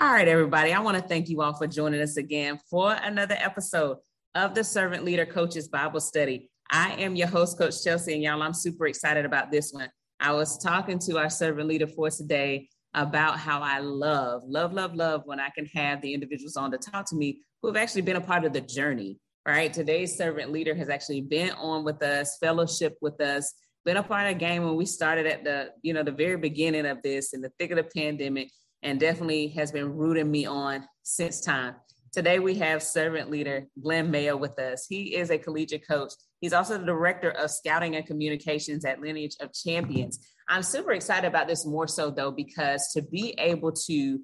[0.00, 0.72] All right, everybody.
[0.72, 3.98] I want to thank you all for joining us again for another episode
[4.34, 6.50] of the Servant Leader Coaches Bible Study.
[6.68, 9.88] I am your host, Coach Chelsea, and y'all, I'm super excited about this one.
[10.18, 14.96] I was talking to our servant leader for today about how I love, love, love,
[14.96, 18.02] love when I can have the individuals on to talk to me who have actually
[18.02, 19.20] been a part of the journey.
[19.46, 19.72] Right.
[19.72, 23.54] Today's servant leader has actually been on with us, fellowship with us,
[23.84, 26.36] been a part of the game when we started at the, you know, the very
[26.36, 28.50] beginning of this in the thick of the pandemic
[28.84, 31.74] and definitely has been rooting me on since time.
[32.12, 34.86] Today we have servant leader Glen Mayo with us.
[34.86, 36.12] He is a collegiate coach.
[36.40, 40.20] He's also the director of scouting and communications at Lineage of Champions.
[40.48, 44.20] I'm super excited about this more so though, because to be able to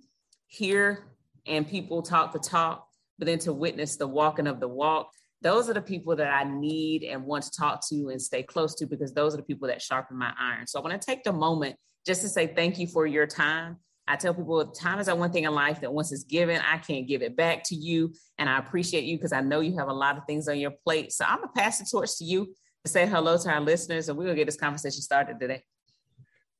[0.46, 1.06] hear
[1.46, 2.86] and people talk the talk,
[3.18, 5.10] but then to witness the walking of the walk,
[5.42, 8.74] those are the people that I need and want to talk to and stay close
[8.76, 10.66] to because those are the people that sharpen my iron.
[10.66, 13.78] So I want to take the moment just to say thank you for your time.
[14.10, 16.78] I tell people time is that one thing in life that once it's given, I
[16.78, 18.12] can't give it back to you.
[18.38, 20.72] And I appreciate you because I know you have a lot of things on your
[20.84, 21.12] plate.
[21.12, 22.52] So I'm gonna pass the torch to you
[22.84, 25.62] to say hello to our listeners and we're gonna get this conversation started today.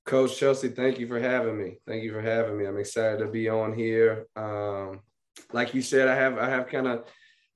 [0.06, 1.78] Coach Chelsea, thank you for having me.
[1.88, 2.66] Thank you for having me.
[2.66, 4.26] I'm excited to be on here.
[4.36, 5.00] Um,
[5.52, 7.04] like you said, I have I have kind of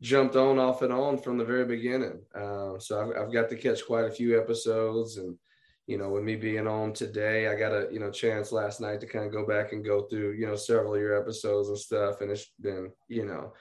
[0.03, 2.21] jumped on off and on from the very beginning.
[2.35, 5.39] Uh, so I've, I've got to catch quite a few episodes and
[5.87, 9.01] you know, with me being on today, I got a, you know, chance last night
[9.01, 11.79] to kind of go back and go through, you know, several of your episodes and
[11.79, 12.21] stuff.
[12.21, 13.53] And it's been, you know,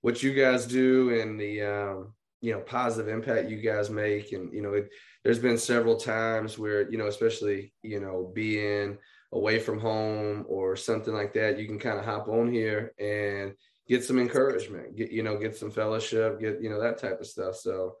[0.00, 4.32] what you guys do and the, um, you know, positive impact you guys make.
[4.32, 4.88] And, you know, it,
[5.22, 8.98] there's been several times where, you know, especially, you know, being
[9.32, 13.54] away from home or something like that, you can kind of hop on here and
[13.88, 17.26] get some encouragement, get, you know, get some fellowship, get, you know, that type of
[17.26, 17.56] stuff.
[17.56, 17.96] So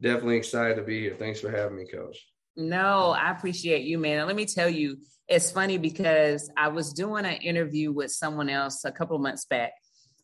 [0.00, 1.16] definitely excited to be here.
[1.18, 2.31] Thanks for having me, coach.
[2.56, 4.18] No, I appreciate you, man.
[4.18, 8.48] And let me tell you, it's funny because I was doing an interview with someone
[8.48, 9.72] else a couple of months back,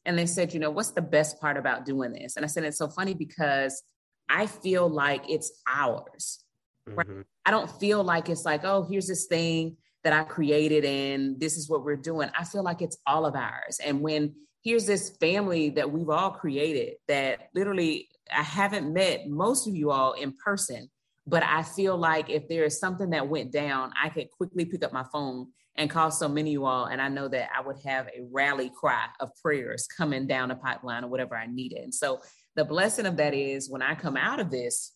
[0.05, 2.36] and they said, you know, what's the best part about doing this?
[2.36, 3.83] And I said, it's so funny because
[4.29, 6.45] I feel like it's ours.
[6.86, 7.07] Right?
[7.07, 7.20] Mm-hmm.
[7.47, 11.57] I don't feel like it's like, oh, here's this thing that I created and this
[11.57, 12.31] is what we're doing.
[12.39, 13.81] I feel like it's all of ours.
[13.85, 19.67] And when here's this family that we've all created that literally I haven't met most
[19.67, 20.91] of you all in person
[21.28, 24.83] but I feel like if there is something that went down, I could quickly pick
[24.83, 26.86] up my phone and call so many of you all.
[26.86, 30.56] And I know that I would have a rally cry of prayers coming down the
[30.56, 31.80] pipeline or whatever I needed.
[31.84, 32.20] And so
[32.56, 34.94] the blessing of that is when I come out of this,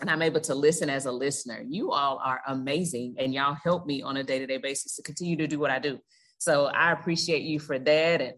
[0.00, 1.62] and I'm able to listen as a listener.
[1.66, 5.02] You all are amazing, and y'all help me on a day to day basis to
[5.02, 5.98] continue to do what I do.
[6.38, 8.20] So I appreciate you for that.
[8.20, 8.32] And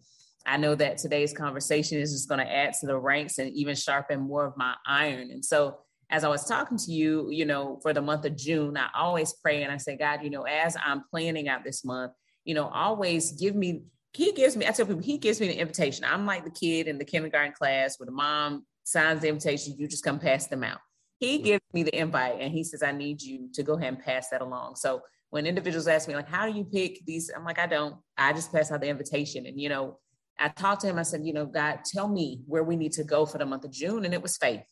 [0.46, 3.74] I know that today's conversation is just going to add to the ranks and even
[3.74, 5.30] sharpen more of my iron.
[5.30, 5.78] And so
[6.10, 9.32] as I was talking to you, you know, for the month of June, I always
[9.32, 12.12] pray and I say, God, you know, as I'm planning out this month,
[12.44, 13.82] you know, always give me,
[14.12, 16.04] he gives me, I tell people, he gives me the invitation.
[16.04, 19.88] I'm like the kid in the kindergarten class where the mom signs the invitation, you
[19.88, 20.78] just come pass them out.
[21.18, 21.44] He mm-hmm.
[21.44, 24.28] gives me the invite and he says, I need you to go ahead and pass
[24.28, 24.76] that along.
[24.76, 27.30] So when individuals ask me, like, how do you pick these?
[27.34, 29.46] I'm like, I don't, I just pass out the invitation.
[29.46, 29.98] And, you know,
[30.38, 33.04] I talked to him, I said, you know, God, tell me where we need to
[33.04, 34.04] go for the month of June.
[34.04, 34.64] And it was faith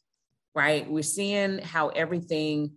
[0.55, 0.89] right?
[0.91, 2.73] We're seeing how everything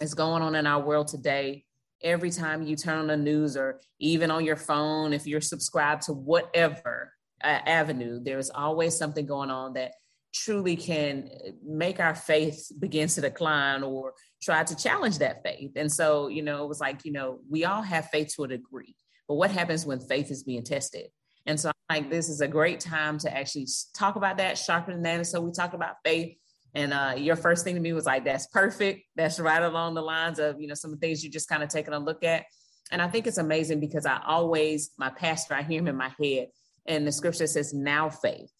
[0.00, 1.64] is going on in our world today.
[2.02, 6.02] Every time you turn on the news or even on your phone, if you're subscribed
[6.02, 7.12] to whatever
[7.42, 9.92] uh, avenue, there's always something going on that
[10.34, 11.28] truly can
[11.64, 15.72] make our faith begin to decline or try to challenge that faith.
[15.76, 18.48] And so, you know, it was like, you know, we all have faith to a
[18.48, 18.96] degree,
[19.28, 21.08] but what happens when faith is being tested?
[21.46, 25.02] And so, i like, this is a great time to actually talk about that, sharpen
[25.02, 25.16] that.
[25.16, 26.36] And so, we talk about faith
[26.74, 29.02] and uh, your first thing to me was like, that's perfect.
[29.14, 31.62] That's right along the lines of, you know, some of the things you just kind
[31.62, 32.46] of taking a look at.
[32.90, 36.12] And I think it's amazing because I always, my pastor, I hear him in my
[36.20, 36.48] head.
[36.86, 38.50] And the scripture says, now faith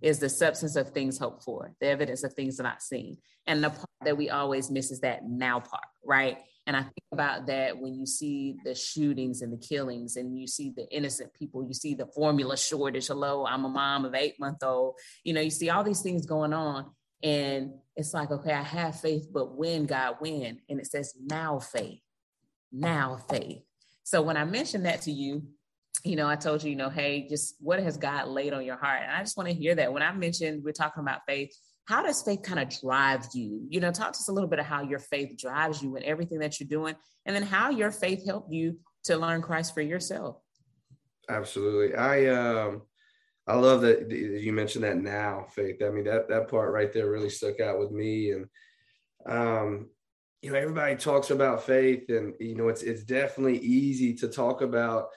[0.00, 3.18] is the substance of things hoped for, the evidence of things not seen.
[3.46, 6.38] And the part that we always miss is that now part, right?
[6.66, 10.46] And I think about that when you see the shootings and the killings and you
[10.46, 13.06] see the innocent people, you see the formula shortage.
[13.06, 14.96] Hello, I'm a mom of eight month old.
[15.24, 16.90] You know, you see all these things going on.
[17.22, 20.60] And it's like, okay, I have faith, but when, God, when?
[20.68, 22.00] And it says now faith,
[22.72, 23.62] now faith.
[24.04, 25.42] So when I mentioned that to you,
[26.04, 28.76] you know, I told you, you know, hey, just what has God laid on your
[28.76, 29.02] heart?
[29.02, 29.92] And I just want to hear that.
[29.92, 31.52] When I mentioned we're talking about faith,
[31.86, 33.66] how does faith kind of drive you?
[33.68, 36.04] You know, talk to us a little bit of how your faith drives you and
[36.04, 36.94] everything that you're doing,
[37.26, 40.36] and then how your faith helped you to learn Christ for yourself.
[41.28, 41.94] Absolutely.
[41.94, 42.82] I um
[43.48, 45.82] I love that you mentioned that now, Faith.
[45.82, 48.32] I mean, that that part right there really stuck out with me.
[48.32, 48.46] And
[49.26, 49.88] um,
[50.42, 54.60] you know, everybody talks about faith, and you know, it's it's definitely easy to talk
[54.60, 55.08] about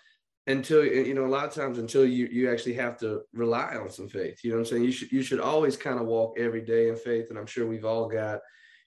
[0.47, 3.91] until you know a lot of times until you you actually have to rely on
[3.91, 6.35] some faith you know what i'm saying you should you should always kind of walk
[6.39, 8.39] every day in faith and i'm sure we've all got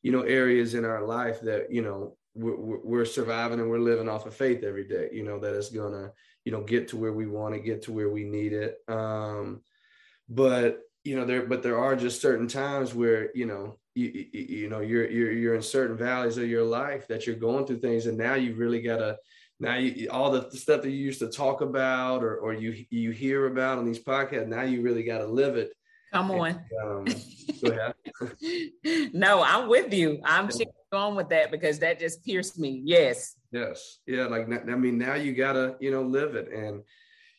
[0.03, 4.09] you know areas in our life that you know we're, we're surviving and we're living
[4.09, 6.11] off of faith every day you know that it's gonna
[6.45, 8.77] you know get to where we want to get to where we need it.
[8.89, 9.63] Um
[10.29, 14.69] but you know there but there are just certain times where you know you, you,
[14.69, 18.07] know you're you're you're in certain valleys of your life that you're going through things
[18.07, 19.17] and now you really got to
[19.61, 23.13] now you, all the stuff that you used to talk about or, or you you
[23.13, 25.73] hear about on these podcasts now you really got to live it.
[26.13, 26.61] Come on.
[26.71, 27.17] and, um,
[27.63, 27.95] go ahead.
[29.13, 30.21] No i'm with you.
[30.25, 30.49] I'm
[30.93, 32.83] going with that because that just pierced me.
[32.85, 33.99] Yes yes.
[34.07, 36.49] Yeah like i mean now you gotta you know live it.
[36.53, 36.83] And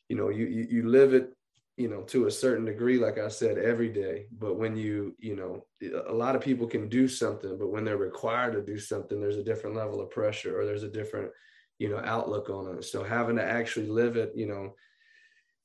[0.10, 1.30] you know you you, you live it
[1.78, 4.28] you know to a certain degree like i said every day.
[4.32, 5.66] But when you you know
[6.08, 9.38] a lot of people can do something but when they're required to do something there's
[9.38, 11.32] a different level of pressure or there's a different
[11.80, 12.84] you know outlook on it.
[12.86, 14.74] So having to actually live it you know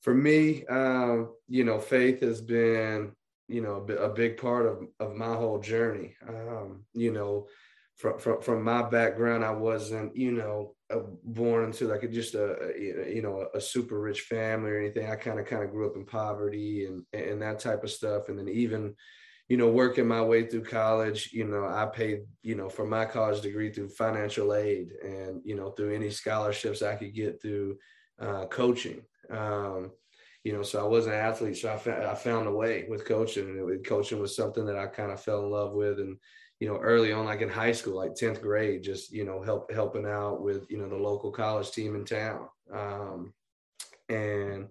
[0.03, 3.13] for me um you know faith has been
[3.47, 6.17] you know a, big part of of my whole journey.
[6.29, 7.47] Um you know
[8.01, 10.75] from from, from my background i wasn't you know
[11.25, 15.09] born into like just a, you know a super rich family or anything.
[15.09, 18.29] I kind of kind of grew up in poverty and and that type of stuff.
[18.29, 18.95] And then even
[19.49, 23.05] you know, working my way through college, you know, I paid, you know, for my
[23.05, 27.77] college degree through financial aid and, you know, through any scholarships I could get through
[28.21, 29.03] uh, coaching.
[29.29, 29.91] Um,
[30.45, 33.05] you know, so I was an athlete, so I, found, I found a way with
[33.05, 36.17] coaching, and it, coaching was something that I kind of fell in love with, and
[36.61, 39.73] you know, early on, like in high school, like tenth grade, just you know, help
[39.73, 43.33] helping out with you know the local college team in town, um,
[44.11, 44.69] and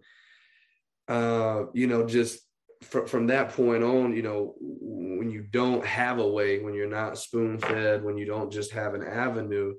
[1.07, 2.39] uh, you know, just
[2.83, 6.87] from, from that point on, you know, when you don't have a way, when you're
[6.87, 9.73] not spoon fed, when you don't just have an avenue,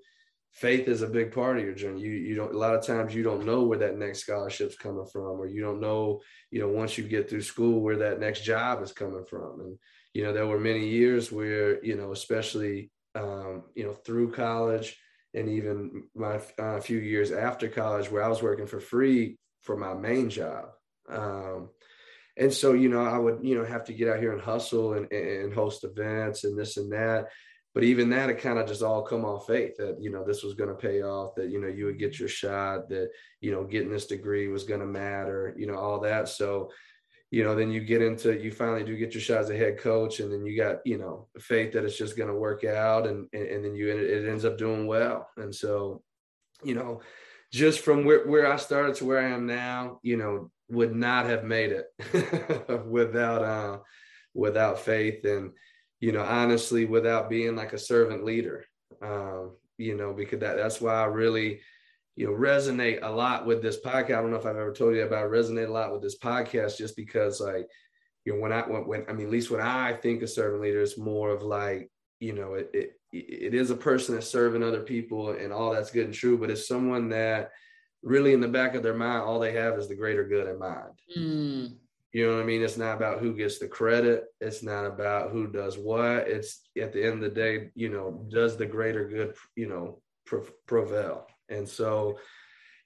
[0.51, 2.01] faith is a big part of your journey.
[2.01, 5.07] You you don't a lot of times you don't know where that next scholarship's coming
[5.07, 6.21] from, or you don't know,
[6.51, 9.61] you know, once you get through school where that next job is coming from.
[9.61, 9.79] And
[10.15, 14.97] you know, there were many years where you know, especially um, you know, through college
[15.35, 19.77] and even my uh, few years after college, where I was working for free for
[19.77, 20.71] my main job.
[21.09, 21.71] Um,
[22.37, 24.95] and so you know i would you know have to get out here and hustle
[24.95, 27.29] and, and host events and this and that
[27.73, 30.43] but even that it kind of just all come on faith that you know this
[30.43, 33.09] was going to pay off that you know you would get your shot that
[33.41, 36.71] you know getting this degree was going to matter you know all that so
[37.31, 39.79] you know then you get into you finally do get your shot as a head
[39.79, 43.07] coach and then you got you know faith that it's just going to work out
[43.07, 45.29] and, and and then you it ends up doing well.
[45.37, 46.03] And so
[46.63, 47.01] you know
[47.53, 51.27] just from where, where i started to where i am now you know would not
[51.27, 53.79] have made it without uh,
[54.35, 55.53] without faith and
[55.99, 58.65] you know honestly without being like a servant leader.
[59.03, 61.61] Um, you know because that that's why I really
[62.21, 64.19] you know resonate a lot with this podcast.
[64.19, 66.77] I don't know if I've ever told you about resonate a lot with this podcast
[66.77, 67.67] just because like
[68.27, 70.61] you know when I when, when I mean at least when I think of servant
[70.61, 74.63] leader it's more of like you know it, it it is a person that's serving
[74.63, 77.53] other people and all that's good and true but it's someone that
[78.03, 80.59] really in the back of their mind, all they have is the greater good in
[80.59, 80.93] mind.
[81.17, 81.77] Mm.
[82.13, 82.63] You know what I mean?
[82.63, 84.25] It's not about who gets the credit.
[84.41, 86.29] It's not about who does what.
[86.29, 90.03] It's at the end of the day, you know, does the greater good, you know,
[90.67, 91.27] prevail?
[91.51, 92.19] And so,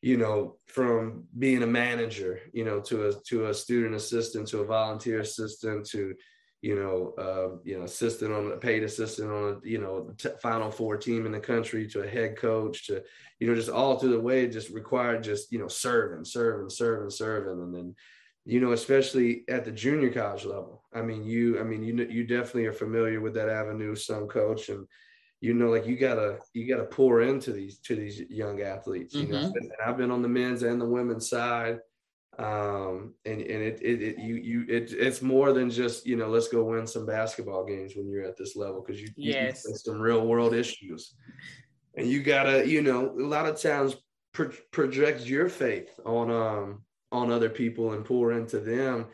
[0.02, 4.60] you know, from being a manager, you know, to a to a student assistant, to
[4.60, 6.14] a volunteer assistant, to
[6.64, 10.30] you know, uh, you know, assistant on a paid assistant on a, you know, t-
[10.40, 13.02] final four team in the country to a head coach to,
[13.38, 17.10] you know, just all through the way, just required just, you know, serving, serving, serving,
[17.10, 17.60] serving.
[17.60, 17.94] And then,
[18.46, 20.82] you know, especially at the junior college level.
[20.94, 24.70] I mean, you, I mean, you, you definitely are familiar with that avenue, some coach
[24.70, 24.86] and,
[25.40, 29.24] you know, like you gotta, you gotta pour into these, to these young athletes, you
[29.24, 29.32] mm-hmm.
[29.32, 31.78] know, and I've been on the men's and the women's side
[32.38, 36.28] um and and it, it, it you you it, it's more than just you know
[36.28, 39.64] let's go win some basketball games when you're at this level because you, yes.
[39.68, 41.14] you some real world issues
[41.96, 43.96] and you gotta you know a lot of times
[44.32, 49.06] pro- project your faith on um on other people and pour into them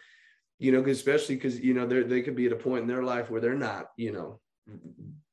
[0.58, 3.02] you know especially because you know they they could be at a point in their
[3.02, 4.40] life where they're not you know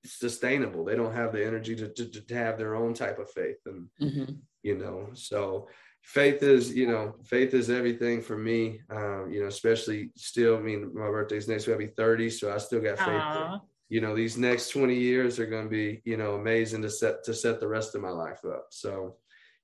[0.07, 0.83] sustainable.
[0.83, 3.57] They don't have the energy to, to, to have their own type of faith.
[3.65, 4.33] And mm-hmm.
[4.63, 5.67] you know so
[6.01, 8.81] faith is you know faith is everything for me.
[8.89, 11.73] Um, you know especially still i mean my birthday's next week.
[11.73, 15.45] I'll be 30 so i still got faith you know these next 20 years are
[15.45, 18.43] going to be you know amazing to set to set the rest of my life
[18.45, 18.67] up.
[18.69, 19.17] So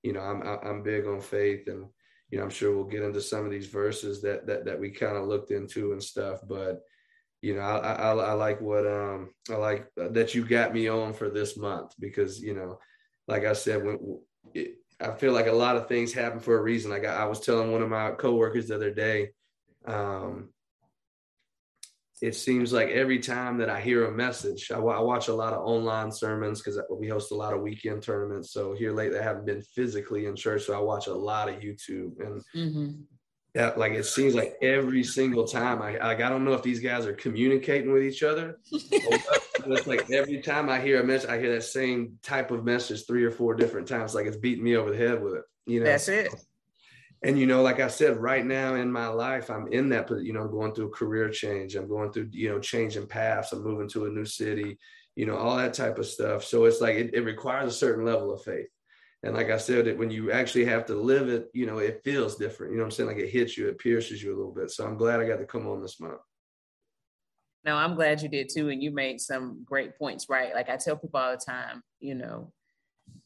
[0.04, 1.86] you know i'm i'm big on faith and
[2.30, 4.92] you know i'm sure we'll get into some of these verses that that, that we
[4.92, 6.82] kind of looked into and stuff but
[7.44, 11.14] you know I, I i like what um i like that you got me on
[11.14, 12.80] for this month because you know
[13.28, 14.20] like i said when
[14.54, 16.92] it, I feel like a lot of things happen for a reason.
[16.92, 19.32] Like I, I was telling one of my coworkers the other day,
[19.86, 20.50] um,
[22.22, 25.52] it seems like every time that I hear a message, I, I watch a lot
[25.52, 28.54] of online sermons because we host a lot of weekend tournaments.
[28.54, 31.56] So here lately, I haven't been physically in church, so I watch a lot of
[31.56, 32.92] YouTube, and mm-hmm.
[33.56, 36.80] Yeah, like it seems like every single time I like I don't know if these
[36.80, 38.60] guys are communicating with each other.
[38.72, 43.06] it's like every time I hear a message, I hear that same type of message
[43.06, 44.16] three or four different times.
[44.16, 45.44] Like it's beating me over the head with it.
[45.66, 46.34] You know, that's it
[47.24, 50.34] and you know like i said right now in my life i'm in that you
[50.34, 53.64] know i'm going through a career change i'm going through you know changing paths i'm
[53.64, 54.78] moving to a new city
[55.16, 58.06] you know all that type of stuff so it's like it, it requires a certain
[58.06, 58.68] level of faith
[59.24, 62.02] and like i said it when you actually have to live it you know it
[62.04, 64.38] feels different you know what i'm saying like it hits you it pierces you a
[64.38, 66.22] little bit so i'm glad i got to come on this month
[67.66, 70.78] no i'm glad you did too and you made some great points right like i
[70.78, 72.52] tell people all the time you know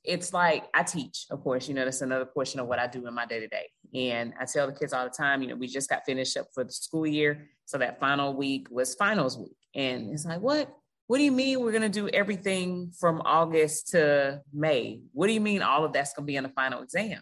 [0.04, 3.06] it's like I teach, of course, you know, that's another portion of what I do
[3.08, 3.70] in my day to day.
[3.94, 6.48] And I tell the kids all the time, you know, we just got finished up
[6.54, 7.50] for the school year.
[7.66, 9.58] So that final week was finals week.
[9.76, 10.74] And it's like, what?
[11.08, 15.00] What do you mean we're going to do everything from August to May?
[15.14, 17.22] What do you mean all of that's going to be in the final exam?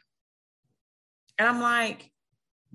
[1.37, 2.11] And I'm like,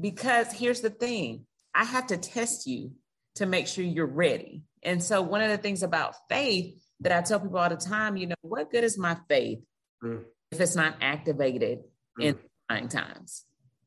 [0.00, 2.92] because here's the thing I have to test you
[3.36, 4.62] to make sure you're ready.
[4.82, 8.16] And so, one of the things about faith that I tell people all the time,
[8.16, 9.60] you know, what good is my faith
[10.02, 10.22] mm.
[10.50, 11.80] if it's not activated
[12.18, 12.24] mm.
[12.24, 12.38] in
[12.68, 13.44] trying times?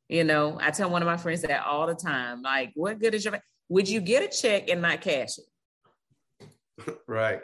[0.10, 2.42] You know, I tell one of my friends that all the time.
[2.42, 3.40] Like, what good is your?
[3.70, 5.46] Would you get a check and not cash it?
[7.08, 7.42] right.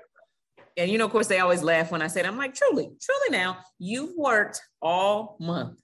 [0.78, 2.26] And you know, of course, they always laugh when I say it.
[2.26, 3.30] I'm like, truly, truly.
[3.32, 5.80] Now you've worked all month.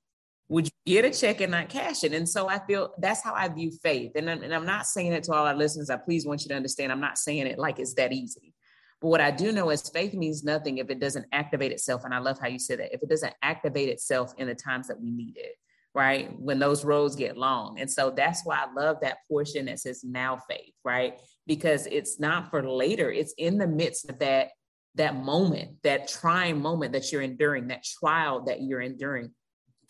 [0.48, 2.14] Would you get a check and not cash it?
[2.14, 4.12] And so I feel that's how I view faith.
[4.16, 5.90] And, and I'm not saying it to all our listeners.
[5.90, 6.92] I please want you to understand.
[6.92, 8.54] I'm not saying it like it's that easy.
[9.02, 12.06] But what I do know is faith means nothing if it doesn't activate itself.
[12.06, 12.94] And I love how you said that.
[12.94, 15.56] If it doesn't activate itself in the times that we need it
[15.96, 16.38] right?
[16.38, 17.80] When those roads get long.
[17.80, 21.18] And so that's why I love that portion that says now faith, right?
[21.48, 24.50] Because it's not for later, it's in the midst of that
[24.96, 29.32] that moment, that trying moment that you're enduring, that trial that you're enduring.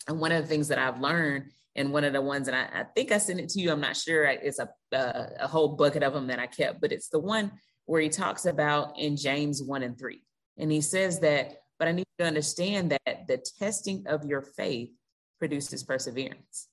[0.08, 1.44] And one of the things that I've learned,
[1.76, 3.80] and one of the ones, and I, I think I sent it to you, I'm
[3.80, 7.08] not sure, it's a, a, a whole bucket of them that I kept, but it's
[7.08, 7.52] the one
[7.84, 10.20] where he talks about in James 1 and 3.
[10.58, 14.90] And he says that, but I need to understand that the testing of your faith
[15.38, 16.68] produces perseverance.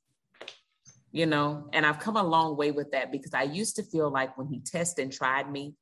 [1.13, 4.10] You know, and I've come a long way with that because I used to feel
[4.10, 5.75] like when he tested and tried me,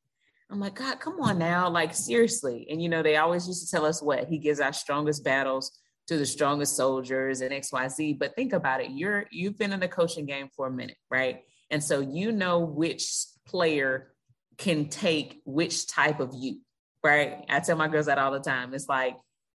[0.52, 2.68] I'm like, God, come on now, like seriously.
[2.70, 5.72] And you know, they always used to tell us what he gives our strongest battles
[6.08, 8.20] to the strongest soldiers and XYZ.
[8.20, 11.44] But think about it, you're you've been in the coaching game for a minute, right?
[11.70, 13.10] And so you know which
[13.48, 14.12] player
[14.58, 16.60] can take which type of you,
[17.02, 17.46] right?
[17.50, 18.74] I tell my girls that all the time.
[18.74, 19.16] It's like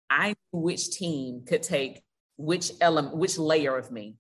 [0.09, 2.05] I knew which team could take
[2.37, 4.17] which element, which layer of me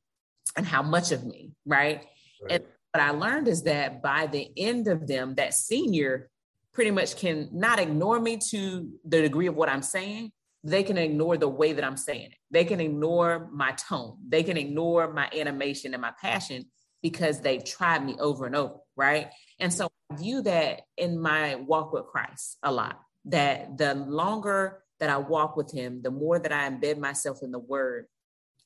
[0.56, 2.04] and how much of me, right?
[2.42, 2.52] right?
[2.52, 6.30] And what I learned is that by the end of them, that senior
[6.72, 10.32] pretty much can not ignore me to the degree of what I'm saying.
[10.62, 12.38] They can ignore the way that I'm saying it.
[12.50, 14.16] They can ignore my tone.
[14.28, 16.66] They can ignore my animation and my passion
[17.02, 19.30] because they've tried me over and over, right?
[19.60, 22.98] And so I view that in my walk with Christ a lot.
[23.26, 27.50] That the longer that I walk with him, the more that I embed myself in
[27.50, 28.06] the word,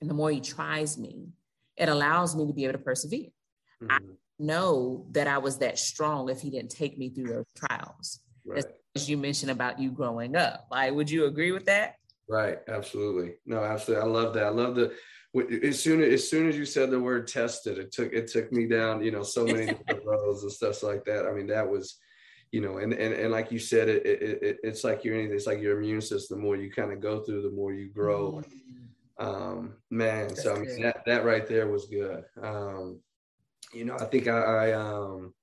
[0.00, 1.28] and the more he tries me,
[1.78, 3.28] it allows me to be able to persevere.
[3.82, 3.90] Mm-hmm.
[3.90, 3.99] I
[4.38, 8.20] know that I was that strong if he didn't take me through those trials.
[8.44, 8.64] Right.
[8.97, 10.66] As you mentioned about you growing up.
[10.70, 11.97] Like, would you agree with that?
[12.28, 12.58] Right.
[12.68, 13.35] Absolutely.
[13.47, 14.04] No, absolutely.
[14.04, 14.47] I love that.
[14.47, 14.94] I love the
[15.62, 18.50] as soon as, as soon as you said the word tested, it took it took
[18.50, 21.26] me down, you know, so many different roads and stuff like that.
[21.26, 21.99] I mean, that was
[22.50, 25.37] you know, and and, and like you said, it, it, it it's like your anything.
[25.37, 26.38] It's like your immune system.
[26.38, 28.32] The more you kind of go through, the more you grow.
[28.32, 28.85] Mm-hmm.
[29.18, 32.25] Um, man, That's so I mean, that that right there was good.
[32.40, 33.00] Um,
[33.72, 35.34] you know, I think I, I um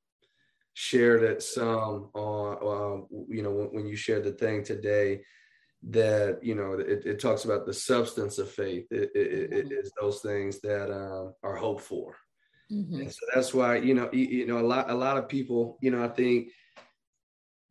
[0.76, 5.22] shared it some on uh, you know when, when, you shared the thing today
[5.90, 9.54] that you know it, it talks about the substance of faith it, it, mm-hmm.
[9.54, 12.18] it is those things that um, are hoped for
[12.70, 13.02] mm-hmm.
[13.02, 15.78] and so that's why you know you, you know a lot a lot of people
[15.82, 16.50] you know i think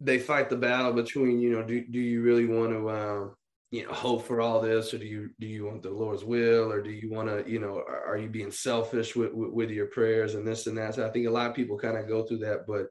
[0.01, 3.35] they fight the battle between you know do, do you really want to um,
[3.75, 6.71] you know hope for all this or do you do you want the lord's will
[6.71, 9.71] or do you want to you know are, are, you being selfish with, with, with
[9.71, 10.95] your prayers and this and that?
[10.95, 12.87] So i think a lot of people kind of go through that but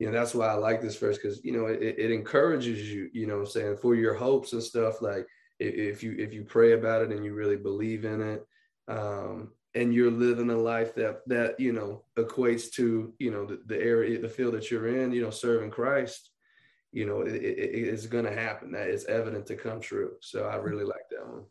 [0.00, 3.08] you know that's why i like this verse because you know it, it encourages you
[3.12, 5.24] you know i'm saying for your hopes and stuff like
[5.60, 8.44] if you if you pray about it and you really believe in it
[8.88, 13.60] um and you're living a life that that you know equates to you know the,
[13.66, 16.30] the area the field that you're in you know serving christ
[16.94, 18.70] you know, it, it, it's going to happen.
[18.72, 20.12] That is evident to come true.
[20.20, 20.64] So I mm-hmm.
[20.64, 21.42] really like that one.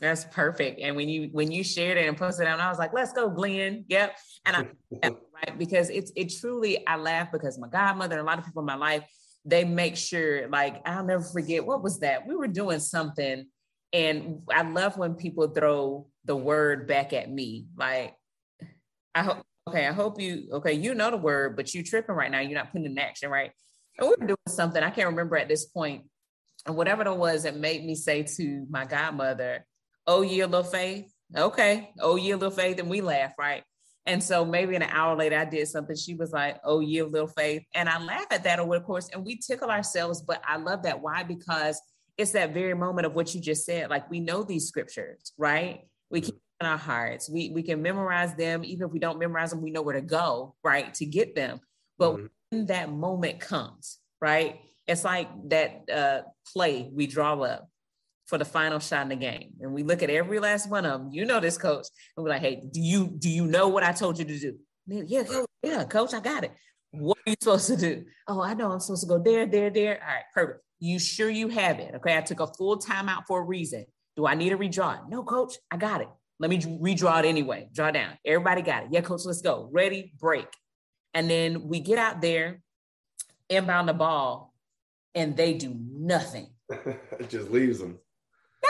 [0.00, 0.80] That's perfect.
[0.80, 3.12] And when you when you shared it and posted it out, I was like, let's
[3.12, 3.84] go, Glen.
[3.88, 4.16] Yep.
[4.46, 4.66] And I
[5.34, 8.60] right because it's it truly I laugh because my godmother and a lot of people
[8.60, 9.04] in my life,
[9.44, 12.26] they make sure, like, I'll never forget what was that?
[12.26, 13.46] We were doing something.
[13.92, 17.66] And I love when people throw the word back at me.
[17.76, 18.14] Like,
[19.14, 22.30] I hope okay, I hope you okay, you know the word, but you tripping right
[22.30, 22.40] now.
[22.40, 23.50] You're not putting in action, right?
[23.98, 24.82] And we were doing something.
[24.82, 26.04] I can't remember at this point.
[26.66, 29.66] And whatever it was that made me say to my godmother,
[30.06, 31.12] oh yeah, little faith.
[31.36, 31.90] Okay.
[32.00, 32.78] Oh yeah, little faith.
[32.78, 33.62] And we laugh, right?
[34.06, 35.94] And so maybe an hour later, I did something.
[35.96, 37.62] She was like, oh yeah, little faith.
[37.74, 40.22] And I laugh at that over the course and we tickle ourselves.
[40.22, 41.00] But I love that.
[41.00, 41.22] Why?
[41.22, 41.80] Because
[42.16, 43.90] it's that very moment of what you just said.
[43.90, 45.82] Like we know these scriptures, right?
[46.10, 47.30] We keep in our hearts.
[47.30, 48.64] We we can memorize them.
[48.64, 50.92] Even if we don't memorize them, we know where to go, right?
[50.94, 51.60] To get them.
[51.98, 52.26] But mm-hmm.
[52.52, 54.60] That moment comes, right?
[54.86, 57.68] It's like that uh, play we draw up
[58.26, 59.50] for the final shot in the game.
[59.60, 61.10] And we look at every last one of them.
[61.12, 61.86] You know this, coach.
[62.16, 64.56] And we're like, hey, do you do you know what I told you to do?
[64.86, 66.52] Yeah, coach, yeah, coach, I got it.
[66.92, 68.04] What are you supposed to do?
[68.26, 70.00] Oh, I know I'm supposed to go there, there, there.
[70.02, 70.60] All right, perfect.
[70.80, 71.94] You sure you have it?
[71.96, 73.84] Okay, I took a full timeout for a reason.
[74.16, 75.02] Do I need to redraw it?
[75.08, 76.08] No, coach, I got it.
[76.40, 77.68] Let me redraw it anyway.
[77.72, 78.12] Draw down.
[78.24, 78.88] Everybody got it.
[78.90, 79.68] Yeah, coach, let's go.
[79.72, 80.46] Ready, break.
[81.14, 82.60] And then we get out there,
[83.48, 84.54] inbound the ball,
[85.14, 86.48] and they do nothing.
[86.68, 87.98] it just leaves them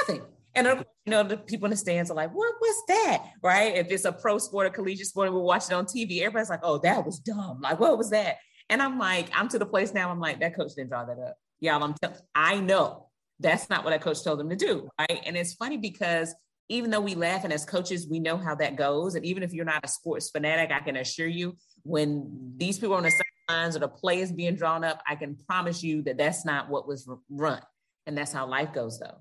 [0.01, 0.23] nothing.
[0.55, 3.25] And you know, the people in the stands are like, what was that?
[3.43, 3.77] Right?
[3.77, 6.61] If it's a pro sport or collegiate sport and we're watching on TV, everybody's like,
[6.63, 7.61] oh, that was dumb.
[7.61, 8.39] Like, what was that?
[8.69, 11.19] And I'm like, I'm to the place now, I'm like, that coach didn't draw that
[11.19, 11.37] up.
[11.61, 14.89] Y'all, I'm t- I know that's not what that coach told them to do.
[14.99, 15.21] Right.
[15.25, 16.35] And it's funny because
[16.71, 19.15] even though we laugh and as coaches, we know how that goes.
[19.15, 22.95] And even if you're not a sports fanatic, I can assure you when these people
[22.95, 23.13] on the
[23.49, 26.71] sidelines or the play is being drawn up, I can promise you that that's not
[26.71, 27.61] what was run.
[28.07, 29.19] And that's how life goes though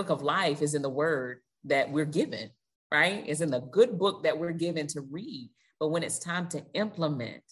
[0.00, 2.48] book of life is in the word that we're given,
[2.90, 3.22] right?
[3.26, 5.50] It's in the good book that we're given to read.
[5.78, 7.42] But when it's time to implement,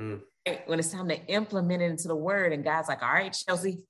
[0.00, 0.20] mm.
[0.48, 0.66] right?
[0.66, 3.84] when it's time to implement it into the word, and God's like, all right, Chelsea,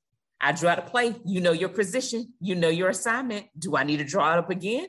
[0.47, 1.13] I draw the play.
[1.25, 3.47] You know your position, you know your assignment.
[3.59, 4.87] Do I need to draw it up again?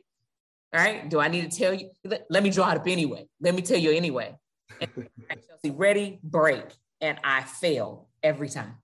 [0.71, 1.09] All right.
[1.09, 1.89] Do I need to tell you?
[2.03, 3.27] Let, let me draw it up anyway.
[3.41, 4.35] Let me tell you anyway.
[4.79, 4.91] And,
[5.49, 6.65] Chelsea, ready, break.
[7.01, 8.75] And I fail every time.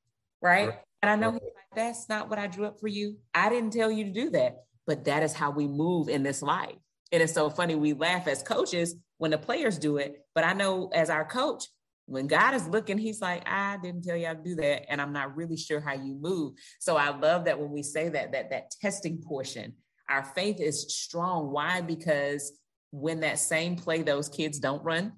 [0.41, 0.71] Right.
[1.03, 1.39] And I know
[1.75, 3.17] that's not what I drew up for you.
[3.35, 6.41] I didn't tell you to do that, but that is how we move in this
[6.41, 6.75] life.
[7.11, 7.75] And it's so funny.
[7.75, 11.65] We laugh as coaches when the players do it, but I know as our coach,
[12.05, 15.01] when God is looking, He's like, I didn't tell you how to do that, and
[15.01, 16.53] I'm not really sure how you move.
[16.79, 19.73] So I love that when we say that that that testing portion,
[20.09, 21.51] our faith is strong.
[21.51, 21.81] Why?
[21.81, 22.51] Because
[22.91, 25.13] when that same play those kids don't run,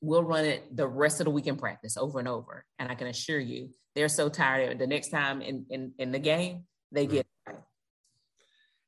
[0.00, 2.64] we'll run it the rest of the week in practice over and over.
[2.78, 4.78] And I can assure you, they're so tired.
[4.78, 7.14] The next time in, in, in the game, they mm-hmm.
[7.14, 7.56] get right.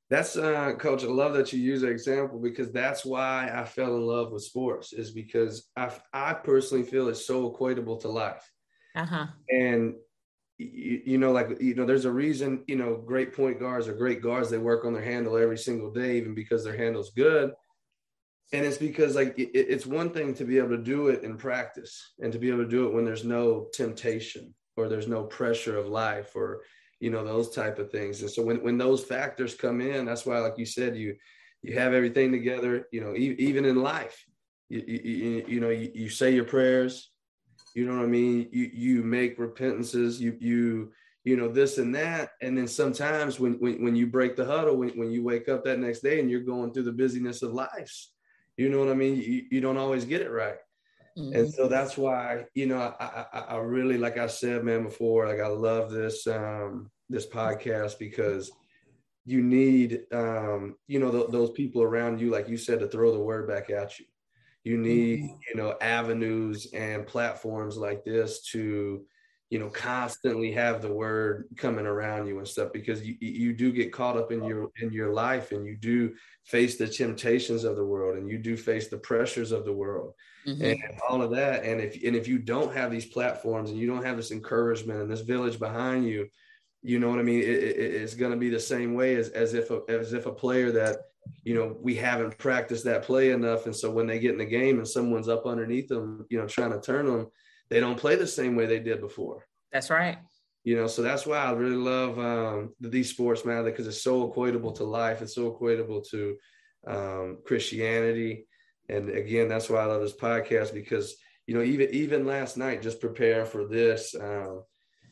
[0.08, 1.02] That's uh, coach.
[1.02, 4.44] I love that you use that example because that's why I fell in love with
[4.44, 4.92] sports.
[4.92, 8.48] Is because I I personally feel it's so equatable to life.
[8.94, 9.26] Uh-huh.
[9.50, 9.94] And
[10.58, 12.62] you, you, know, like you know, there's a reason.
[12.68, 15.90] You know, great point guards or great guards they work on their handle every single
[15.90, 17.52] day, even because their handle's good
[18.52, 21.36] and it's because like it, it's one thing to be able to do it in
[21.36, 25.24] practice and to be able to do it when there's no temptation or there's no
[25.24, 26.62] pressure of life or
[27.00, 30.26] you know those type of things and so when, when those factors come in that's
[30.26, 31.14] why like you said you
[31.62, 34.24] you have everything together you know e- even in life
[34.68, 37.10] you, you, you know you, you say your prayers
[37.74, 40.92] you know what i mean you you make repentances you you
[41.24, 44.76] you know this and that and then sometimes when when, when you break the huddle
[44.76, 47.52] when, when you wake up that next day and you're going through the busyness of
[47.52, 48.08] life
[48.56, 49.16] you know what I mean?
[49.16, 50.56] You, you don't always get it right.
[51.16, 51.34] Mm-hmm.
[51.34, 55.26] And so that's why, you know, I, I, I, really, like I said, man, before,
[55.26, 58.50] like I love this, um, this podcast because
[59.24, 63.12] you need, um, you know, th- those people around you, like you said, to throw
[63.12, 64.04] the word back at you.
[64.62, 65.36] You need, mm-hmm.
[65.48, 69.04] you know, avenues and platforms like this to,
[69.50, 73.70] you know constantly have the word coming around you and stuff because you you do
[73.70, 76.12] get caught up in your in your life and you do
[76.44, 80.12] face the temptations of the world and you do face the pressures of the world
[80.46, 80.64] mm-hmm.
[80.64, 81.64] and all of that.
[81.64, 85.00] And if and if you don't have these platforms and you don't have this encouragement
[85.00, 86.28] and this village behind you
[86.82, 87.40] you know what i mean?
[87.40, 90.26] It, it, it's going to be the same way as, as if a, as if
[90.26, 90.96] a player that
[91.42, 93.66] you know we haven't practiced that play enough.
[93.66, 96.46] And so when they get in the game and someone's up underneath them you know
[96.46, 97.28] trying to turn them
[97.68, 99.46] they don't play the same way they did before.
[99.72, 100.18] That's right.
[100.64, 104.28] You know, so that's why I really love um, these sports, man, because it's so
[104.28, 105.22] equatable to life.
[105.22, 106.36] It's so equatable to
[106.86, 108.46] um, Christianity.
[108.88, 112.82] And again, that's why I love this podcast because, you know, even even last night,
[112.82, 114.64] just preparing for this, um,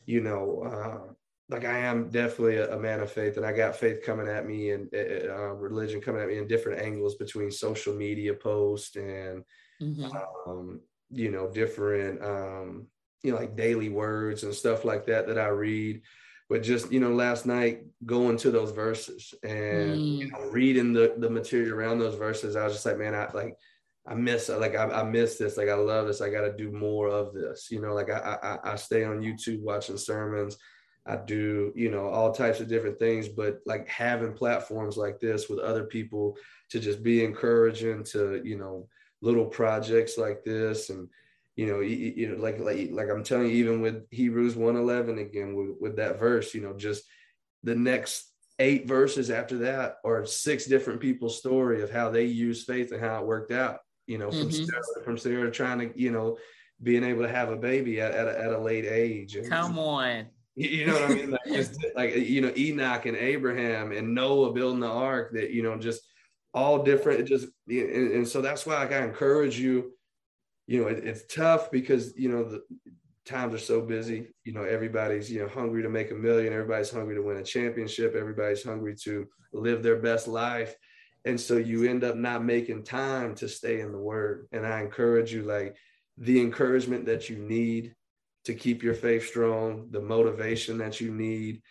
[0.07, 1.13] you know, uh,
[1.49, 4.47] like I am definitely a, a, man of faith, and I got faith coming at
[4.47, 9.45] me and uh, religion coming at me in different angles between social media posts and
[9.81, 10.51] mm-hmm.
[10.51, 10.81] um,
[11.15, 12.87] you know different um,
[13.23, 16.03] you know like daily words and stuff like that that I read.
[16.51, 20.19] But just you know, last night going to those verses and mm.
[20.19, 23.31] you know, reading the the material around those verses, I was just like, man, I
[23.33, 23.57] like
[24.07, 25.57] I miss like I, I miss this.
[25.57, 26.21] Like I love this.
[26.21, 27.71] I got to do more of this.
[27.71, 30.59] You know, like I, I I stay on YouTube watching sermons.
[31.07, 35.49] I do, you know, all types of different things, but like having platforms like this
[35.49, 36.37] with other people
[36.71, 38.89] to just be encouraging to, you know,
[39.21, 41.09] little projects like this and
[41.57, 45.19] you know, you, you know, like like like I'm telling you, even with Hebrews 111
[45.19, 47.05] again with, with that verse, you know, just
[47.63, 52.65] the next eight verses after that are six different people's story of how they use
[52.65, 54.65] faith and how it worked out you know, from mm-hmm.
[54.65, 56.39] Sarah, from Sarah trying to, you know,
[56.83, 59.37] being able to have a baby at, at, a, at a late age.
[59.37, 60.27] And, Come on.
[60.57, 61.31] You know what I mean?
[61.33, 65.65] Like, just, like, you know, Enoch and Abraham and Noah building the ark that, you
[65.65, 66.03] know, just
[66.55, 67.21] all different.
[67.21, 69.93] It just, and, and so that's why like, I encourage you,
[70.67, 72.63] you know, it, it's tough because, you know, the
[73.27, 74.29] times are so busy.
[74.45, 76.53] You know, everybody's, you know, hungry to make a million.
[76.53, 78.15] Everybody's hungry to win a championship.
[78.15, 80.75] Everybody's hungry to live their best life
[81.25, 84.81] and so you end up not making time to stay in the word and i
[84.81, 85.77] encourage you like
[86.19, 87.95] the encouragement that you need
[88.45, 91.63] to keep your faith strong the motivation that you need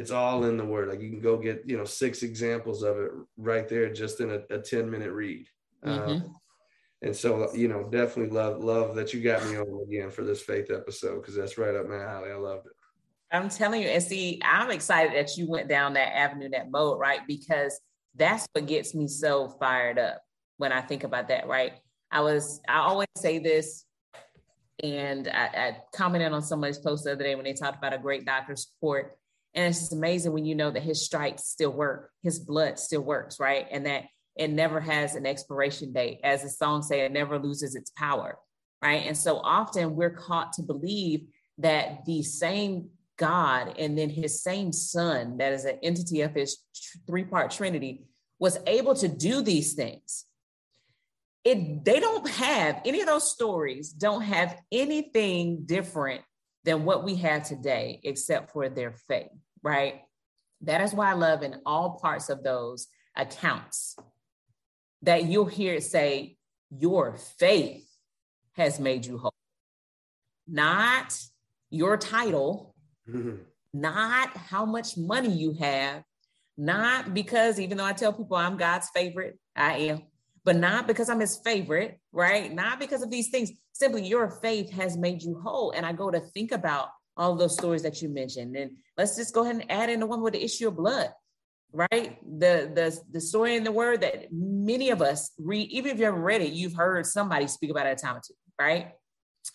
[0.00, 2.98] it's all in the word like you can go get you know six examples of
[2.98, 5.46] it right there just in a, a 10 minute read
[5.84, 6.10] mm-hmm.
[6.10, 6.34] um,
[7.02, 10.42] and so you know definitely love love that you got me on again for this
[10.42, 12.72] faith episode because that's right up my alley i loved it
[13.32, 16.98] i'm telling you and see i'm excited that you went down that avenue that mode
[16.98, 17.80] right because
[18.16, 20.22] that's what gets me so fired up
[20.60, 21.72] when I think about that, right?
[22.10, 23.84] I was, I always say this,
[24.82, 27.98] and I, I commented on somebody's post the other day when they talked about a
[27.98, 29.16] great doctor's report.
[29.54, 33.02] And it's just amazing when you know that his stripes still work, his blood still
[33.02, 33.66] works, right?
[33.70, 34.04] And that
[34.36, 36.20] it never has an expiration date.
[36.22, 38.38] As the song say, it never loses its power,
[38.80, 39.04] right?
[39.06, 41.26] And so often we're caught to believe
[41.58, 46.58] that the same God and then his same son, that is an entity of his
[47.06, 48.04] three part Trinity,
[48.38, 50.24] was able to do these things.
[51.44, 56.22] It, they don't have any of those stories, don't have anything different
[56.70, 59.30] than what we have today, except for their faith,
[59.62, 60.02] right?
[60.62, 63.96] That is why I love in all parts of those accounts
[65.02, 66.36] that you'll hear it say,
[66.70, 67.88] Your faith
[68.52, 69.34] has made you whole.
[70.46, 71.18] Not
[71.70, 72.74] your title,
[73.08, 73.36] Mm-hmm.
[73.72, 76.02] Not how much money you have,
[76.56, 80.02] not because even though I tell people I'm God's favorite, I am,
[80.44, 82.52] but not because I'm his favorite, right?
[82.52, 83.50] Not because of these things.
[83.72, 85.72] Simply your faith has made you whole.
[85.72, 88.56] And I go to think about all those stories that you mentioned.
[88.56, 91.10] And let's just go ahead and add in the one with the issue of blood,
[91.72, 92.18] right?
[92.22, 96.06] The the the story in the word that many of us read, even if you
[96.06, 98.92] haven't read it, you've heard somebody speak about it a time or two, right?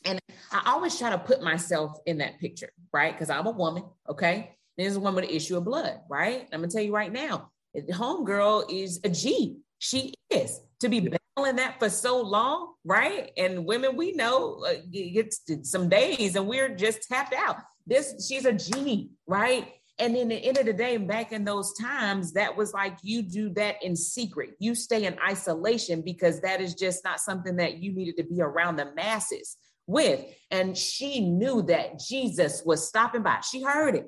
[0.03, 0.19] And
[0.51, 3.13] I always try to put myself in that picture, right?
[3.13, 4.55] Because I'm a woman, okay?
[4.77, 6.47] There's a woman with an issue of blood, right?
[6.51, 9.57] I'm gonna tell you right now, the homegirl is a G.
[9.79, 13.31] She is to be battling that for so long, right?
[13.37, 17.57] And women we know uh, it's some days and we're just tapped out.
[17.87, 19.73] This she's a genie, right?
[19.97, 23.21] And in the end of the day, back in those times, that was like you
[23.21, 24.51] do that in secret.
[24.59, 28.41] You stay in isolation because that is just not something that you needed to be
[28.41, 29.55] around the masses
[29.87, 30.25] with.
[30.51, 33.39] And she knew that Jesus was stopping by.
[33.39, 34.07] She heard it.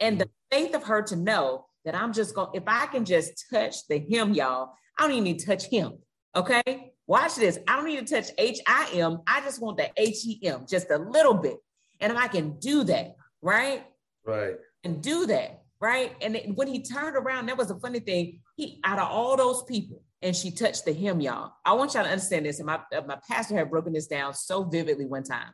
[0.00, 3.44] And the faith of her to know that I'm just going, if I can just
[3.52, 5.98] touch the him, y'all, I don't even need to touch him.
[6.34, 6.92] Okay.
[7.06, 7.58] Watch this.
[7.68, 9.20] I don't need to touch H I M.
[9.26, 11.58] I just want the H E M just a little bit.
[12.00, 13.84] And if I can do that, right?
[14.24, 14.56] Right.
[14.84, 16.14] And do that, right?
[16.20, 18.40] And when he turned around, that was a funny thing.
[18.56, 21.52] He, out of all those people, and she touched the hem, y'all.
[21.64, 22.58] I want y'all to understand this.
[22.58, 25.52] And my, uh, my pastor had broken this down so vividly one time.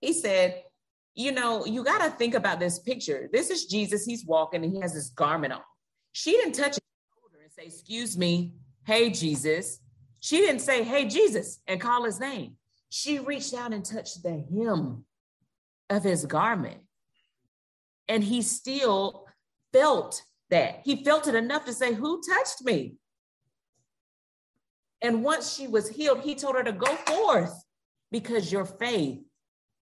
[0.00, 0.62] He said,
[1.14, 3.30] You know, you got to think about this picture.
[3.32, 4.04] This is Jesus.
[4.04, 5.62] He's walking and he has this garment on.
[6.12, 6.80] She didn't touch and
[7.62, 9.80] say, Excuse me, hey, Jesus.
[10.20, 12.56] She didn't say, Hey, Jesus, and call his name.
[12.88, 15.04] She reached out and touched the hem
[15.90, 16.80] of his garment.
[18.08, 19.26] And he still
[19.72, 20.82] felt that.
[20.84, 22.96] He felt it enough to say, Who touched me?
[25.00, 27.52] And once she was healed, he told her to go forth
[28.12, 29.18] because your faith,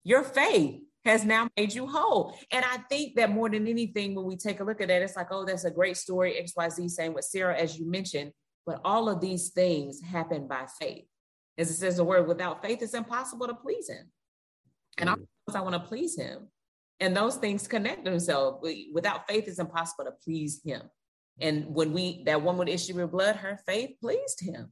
[0.03, 2.37] your faith has now made you whole.
[2.53, 5.17] And I think that more than anything, when we take a look at that, it's
[5.17, 6.35] like, oh, that's a great story.
[6.43, 8.33] XYZ same with Sarah, as you mentioned.
[8.67, 11.05] But all of these things happen by faith.
[11.57, 14.11] As it says the word, without faith, it's impossible to please him.
[14.99, 15.27] And mm.
[15.55, 16.49] I want to please him.
[17.01, 18.67] And those things connect themselves.
[18.93, 20.83] Without faith, it's impossible to please him.
[21.41, 24.69] And when we, that woman with issue of blood, her faith pleased him.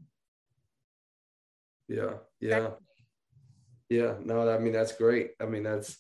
[1.89, 2.15] Yeah.
[2.41, 2.71] Yeah.
[3.89, 4.15] Yeah.
[4.23, 5.31] No, I mean, that's great.
[5.41, 5.97] I mean, that's,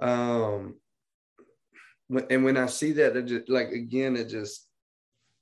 [0.00, 0.76] um,
[2.28, 4.66] and when I see that, it just, like, again, it just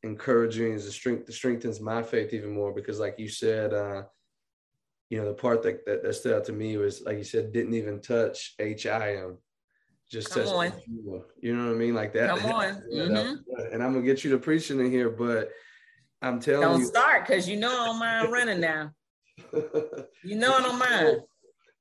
[0.03, 4.03] encouraging is a strength, strengthens my faith even more because like you said, uh,
[5.11, 7.53] you know, the part that, that, that stood out to me was, like you said,
[7.53, 9.38] didn't even touch HIM
[10.11, 10.73] just Come on.
[11.40, 11.94] You know what I mean?
[11.94, 12.38] Like that.
[12.38, 12.83] Come on.
[12.92, 13.73] Mm-hmm.
[13.73, 15.51] And I'm gonna get you to preaching in here, but
[16.23, 16.85] I'm telling don't you.
[16.85, 18.92] Don't start because you know I don't mind running now.
[20.25, 21.21] you know I don't mind.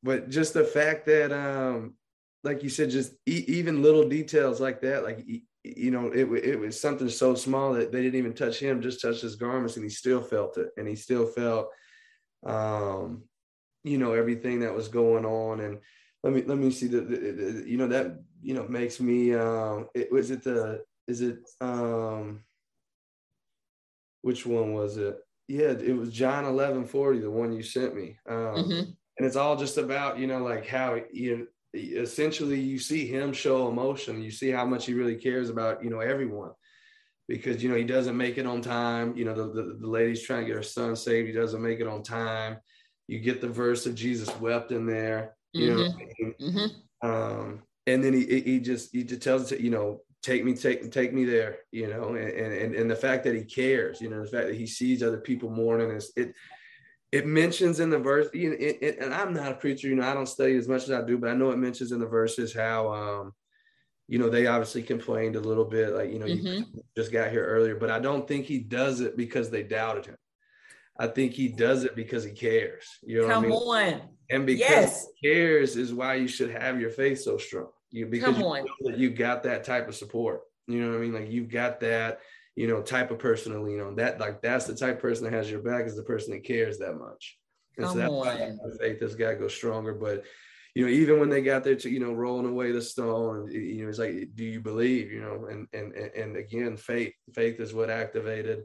[0.03, 1.95] But just the fact that, um,
[2.43, 5.25] like you said, just e- even little details like that, like
[5.63, 9.01] you know, it it was something so small that they didn't even touch him, just
[9.01, 11.69] touched his garments, and he still felt it, and he still felt,
[12.45, 13.23] um,
[13.83, 15.79] you know, everything that was going on, and
[16.23, 19.33] let me let me see the, the, the you know that you know makes me
[19.33, 22.43] um it was it the is it um
[24.21, 28.17] which one was it yeah it was john eleven forty, the one you sent me
[28.27, 28.79] um mm-hmm.
[29.17, 31.45] and it's all just about you know like how you know
[31.77, 35.89] essentially you see him show emotion you see how much he really cares about you
[35.89, 36.51] know everyone
[37.27, 40.23] because you know he doesn't make it on time you know the, the, the lady's
[40.23, 42.57] trying to get her son saved he doesn't make it on time
[43.07, 45.77] you get the verse of jesus wept in there you mm-hmm.
[45.77, 46.35] know I mean?
[46.41, 47.07] mm-hmm.
[47.09, 50.91] um, and then he he just he just tells it you know take me take
[50.91, 54.23] take me there you know and and and the fact that he cares you know
[54.23, 56.33] the fact that he sees other people mourning is it
[57.11, 59.95] it mentions in the verse you know, it, it, and i'm not a preacher you
[59.95, 61.99] know i don't study as much as i do but i know it mentions in
[61.99, 63.33] the verses how um
[64.07, 66.47] you know they obviously complained a little bit like you know mm-hmm.
[66.47, 70.05] you just got here earlier but i don't think he does it because they doubted
[70.05, 70.17] him
[70.99, 72.97] I think he does it because he cares.
[73.03, 73.93] You know Come what I mean?
[73.93, 74.01] on.
[74.29, 75.07] And because yes.
[75.19, 77.69] he cares is why you should have your faith so strong.
[77.91, 78.37] You because.
[78.37, 78.65] You,
[78.95, 80.41] you got that type of support.
[80.67, 81.13] You know what I mean?
[81.13, 82.19] Like you've got that,
[82.57, 83.95] you know, type of person to lean on.
[83.95, 86.43] That like that's the type of person that has your back is the person that
[86.43, 87.37] cares that much.
[87.77, 89.93] And Come so that's why faith has got to go stronger.
[89.93, 90.25] But
[90.73, 93.83] you know, even when they got there to, you know, rolling away the stone, you
[93.83, 97.73] know, it's like, do you believe, you know, and, and, and again, faith, faith is
[97.73, 98.61] what activated,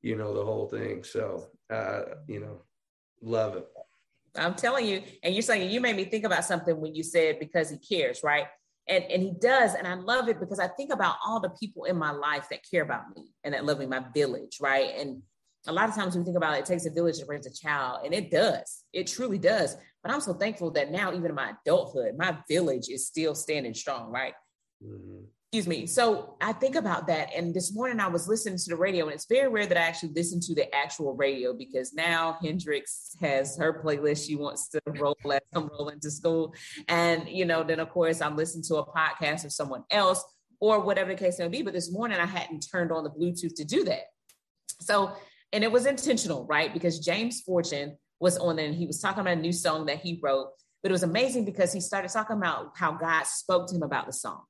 [0.00, 1.04] you know, the whole thing.
[1.04, 2.62] So uh, you know,
[3.22, 3.66] love it.
[4.36, 7.38] I'm telling you, and you're saying you made me think about something when you said
[7.38, 8.46] because he cares, right?
[8.90, 11.84] And and he does, and I love it because I think about all the people
[11.84, 14.90] in my life that care about me and that love me, my village, right?
[14.98, 15.22] And
[15.66, 17.52] a lot of times we think about it, it takes a village to raise a
[17.52, 19.76] child, and it does, it truly does.
[20.02, 23.74] But I'm so thankful that now, even in my adulthood, my village is still standing
[23.74, 24.34] strong, right?
[24.84, 25.84] Mm-hmm excuse me.
[25.84, 27.30] So I think about that.
[27.34, 29.80] And this morning I was listening to the radio, and it's very rare that I
[29.80, 34.80] actually listen to the actual radio because now Hendrix has her playlist she wants to
[35.00, 36.54] roll as I'm rolling to school.
[36.86, 40.24] And, you know, then of course I'm listening to a podcast of someone else
[40.60, 41.62] or whatever the case may be.
[41.62, 44.04] But this morning I hadn't turned on the Bluetooth to do that.
[44.80, 45.10] So,
[45.52, 46.72] and it was intentional, right?
[46.72, 49.98] Because James Fortune was on there and he was talking about a new song that
[49.98, 50.50] he wrote.
[50.84, 54.06] But it was amazing because he started talking about how God spoke to him about
[54.06, 54.42] the song.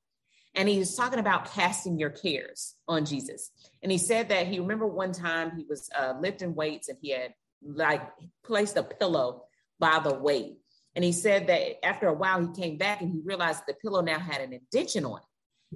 [0.55, 3.51] And he was talking about casting your cares on Jesus.
[3.83, 7.11] And he said that he remember one time he was uh, lifting weights and he
[7.11, 8.03] had like
[8.45, 9.45] placed a pillow
[9.79, 10.57] by the weight.
[10.97, 14.01] And he said that after a while he came back and he realized the pillow
[14.01, 15.25] now had an indention on it.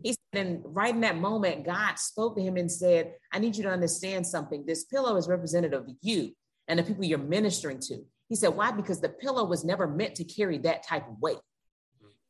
[0.03, 3.57] He said, and right in that moment, God spoke to him and said, I need
[3.57, 4.67] you to understand something.
[4.67, 6.33] This pillow is representative of you
[6.67, 8.03] and the people you're ministering to.
[8.29, 8.73] He said, Why?
[8.73, 11.39] Because the pillow was never meant to carry that type of weight.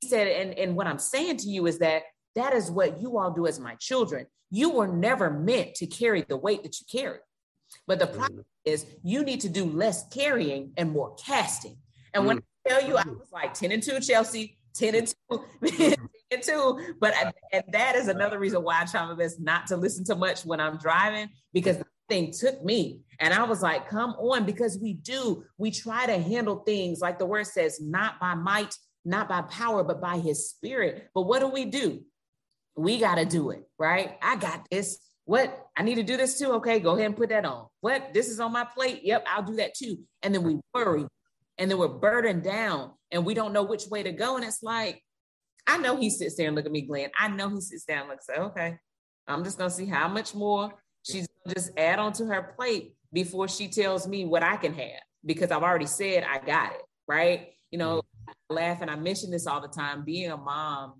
[0.00, 2.02] He said, and, and what I'm saying to you is that
[2.34, 4.26] that is what you all do as my children.
[4.50, 7.18] You were never meant to carry the weight that you carry.
[7.86, 8.44] But the problem mm.
[8.72, 11.76] is you need to do less carrying and more casting.
[12.12, 12.42] And when mm.
[12.66, 15.94] I tell you, I was like 10 and 2, Chelsea, 10 and 2, 10
[16.30, 16.94] and 2.
[17.00, 20.04] But I, and that is another reason why I try my best not to listen
[20.04, 23.00] to much when I'm driving because the thing took me.
[23.18, 25.44] And I was like, come on, because we do.
[25.58, 29.84] We try to handle things like the word says, not by might, not by power,
[29.84, 31.08] but by his spirit.
[31.14, 32.02] But what do we do?
[32.76, 34.16] We got to do it, right?
[34.22, 34.98] I got this.
[35.24, 35.66] What?
[35.76, 36.52] I need to do this too.
[36.54, 37.66] Okay, go ahead and put that on.
[37.80, 38.12] What?
[38.12, 39.00] This is on my plate.
[39.04, 39.98] Yep, I'll do that too.
[40.22, 41.06] And then we worry
[41.58, 44.36] and then we're burdened down and we don't know which way to go.
[44.36, 45.02] And it's like,
[45.66, 47.10] I know he sits there and look at me, Glen.
[47.18, 48.76] I know he sits down and looks like, okay,
[49.26, 52.94] I'm just gonna see how much more she's gonna just add on to her plate
[53.12, 56.82] before she tells me what I can have because I've already said I got it,
[57.08, 57.48] right?
[57.70, 58.30] You know, mm-hmm.
[58.50, 60.04] I laugh and I mention this all the time.
[60.04, 60.94] Being a mom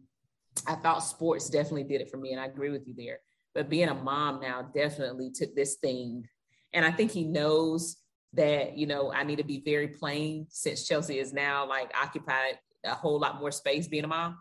[0.67, 3.19] I thought sports definitely did it for me, and I agree with you there.
[3.55, 6.27] But being a mom now definitely took this thing,
[6.73, 7.97] and I think he knows
[8.33, 12.59] that you know I need to be very plain since Chelsea is now like occupied
[12.85, 14.39] a whole lot more space being a mom.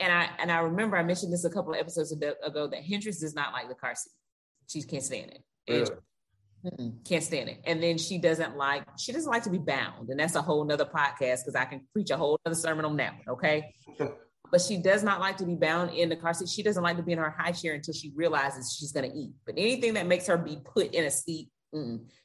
[0.00, 3.18] And I and I remember I mentioned this a couple of episodes ago that Hendrix
[3.18, 4.12] does not like the car seat.
[4.68, 5.42] She can't stand it.
[5.68, 5.90] Really?
[7.04, 7.60] can't stand it.
[7.64, 10.64] And then she doesn't like she doesn't like to be bound, and that's a whole
[10.64, 13.36] nother podcast because I can preach a whole other sermon on that one.
[13.36, 13.74] Okay.
[14.50, 16.48] but she does not like to be bound in the car seat.
[16.48, 19.16] She doesn't like to be in her high chair until she realizes she's going to
[19.16, 19.32] eat.
[19.44, 21.48] But anything that makes her be put in a seat,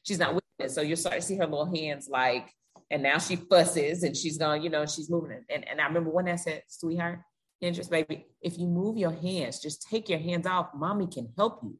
[0.03, 0.71] she's not with it.
[0.71, 2.49] So you're starting to see her little hands like,
[2.89, 5.43] and now she fusses and she's going, you know, she's moving it.
[5.49, 7.19] And, and I remember when I said, sweetheart,
[7.61, 10.69] Hendrix, baby, if you move your hands, just take your hands off.
[10.75, 11.77] Mommy can help you.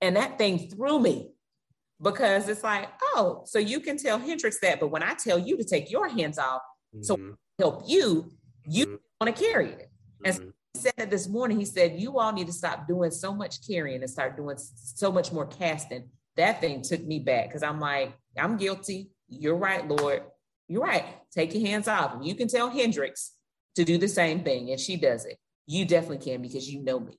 [0.00, 1.30] And that thing threw me
[2.02, 5.56] because it's like, oh, so you can tell Hendrix that, but when I tell you
[5.56, 6.60] to take your hands off,
[6.94, 7.02] mm-hmm.
[7.02, 7.18] so
[7.58, 8.30] help you,
[8.66, 8.94] you mm-hmm.
[9.24, 9.90] Want to carry it.
[10.24, 10.48] And mm-hmm.
[10.74, 11.58] he said that this morning.
[11.58, 15.10] He said, You all need to stop doing so much carrying and start doing so
[15.10, 16.08] much more casting.
[16.36, 19.10] That thing took me back because I'm like, I'm guilty.
[19.28, 20.22] You're right, Lord.
[20.68, 21.04] You're right.
[21.32, 22.16] Take your hands off.
[22.22, 23.32] you can tell Hendrix
[23.76, 27.00] to do the same thing, and she does it, you definitely can because you know
[27.00, 27.18] me.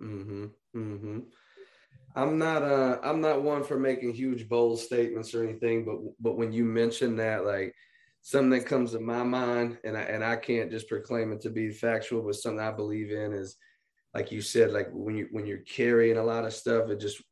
[0.00, 0.46] Mm-hmm.
[0.76, 1.18] Mm-hmm.
[2.16, 6.36] I'm not uh I'm not one for making huge bold statements or anything, but but
[6.36, 7.74] when you mention that, like
[8.22, 11.50] something that comes to my mind, and I and I can't just proclaim it to
[11.50, 13.56] be factual, but something I believe in is
[14.14, 17.22] like you said, like when you when you're carrying a lot of stuff, it just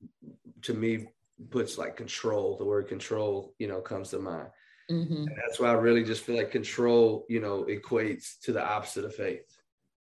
[0.63, 1.07] to me
[1.51, 2.57] puts like control.
[2.57, 4.49] The word control, you know, comes to mind.
[4.91, 5.27] Mm-hmm.
[5.37, 9.15] that's why I really just feel like control, you know, equates to the opposite of
[9.15, 9.45] faith.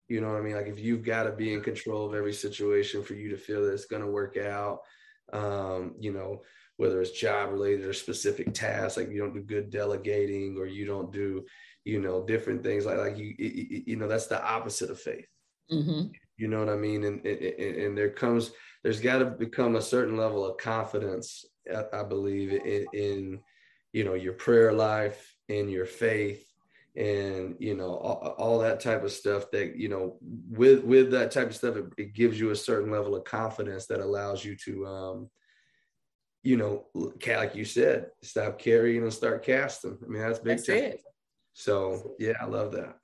[0.08, 0.56] You know what I mean?
[0.56, 3.62] Like if you've got to be in control of every situation for you to feel
[3.62, 4.80] that it's going to work out,
[5.32, 6.42] um, you know,
[6.76, 10.86] whether it's job related or specific tasks, like you don't do good delegating or you
[10.86, 11.44] don't do,
[11.84, 15.28] you know, different things like like you you know that's the opposite of faith.
[15.70, 16.08] Mm-hmm.
[16.36, 17.04] You know what I mean?
[17.04, 18.50] And, and and there comes
[18.82, 21.44] there's got to become a certain level of confidence,
[21.92, 23.40] I believe, in, in
[23.92, 26.44] you know your prayer life, in your faith,
[26.96, 31.30] and you know all, all, that type of stuff that you know with with that
[31.30, 34.54] type of stuff it, it, gives you a certain level of confidence that allows you
[34.56, 35.30] to um
[36.44, 39.98] you know, like you said, stop carrying and start casting.
[40.04, 40.58] I mean, that's big.
[40.58, 41.00] That's it.
[41.54, 42.96] So yeah, I love that.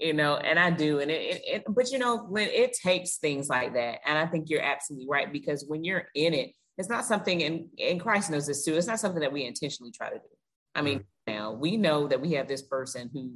[0.00, 3.16] You know, and I do, and it, it, it, but you know, when it takes
[3.18, 6.88] things like that, and I think you're absolutely right because when you're in it, it's
[6.88, 8.74] not something, and and Christ knows this too.
[8.74, 10.28] It's not something that we intentionally try to do.
[10.74, 11.32] I mean, mm-hmm.
[11.32, 13.30] now we know that we have this person who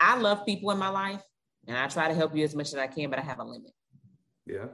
[0.00, 1.22] I love people in my life,
[1.66, 3.44] and I try to help you as much as I can, but I have a
[3.44, 3.72] limit.
[4.46, 4.66] Yeah,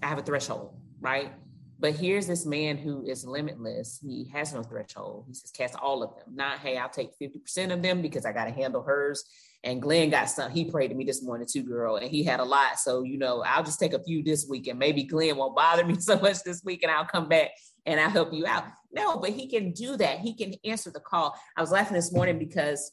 [0.00, 1.32] I have a threshold, right?
[1.82, 3.98] But here's this man who is limitless.
[4.00, 5.24] He has no threshold.
[5.26, 6.36] He says, cast all of them.
[6.36, 9.24] Not, hey, I'll take 50% of them because I got to handle hers.
[9.64, 12.38] And Glen got some, he prayed to me this morning too, girl, and he had
[12.38, 12.78] a lot.
[12.78, 15.84] So, you know, I'll just take a few this week and maybe Glen won't bother
[15.84, 17.50] me so much this week and I'll come back
[17.84, 18.62] and I'll help you out.
[18.92, 20.20] No, but he can do that.
[20.20, 21.36] He can answer the call.
[21.56, 22.92] I was laughing this morning because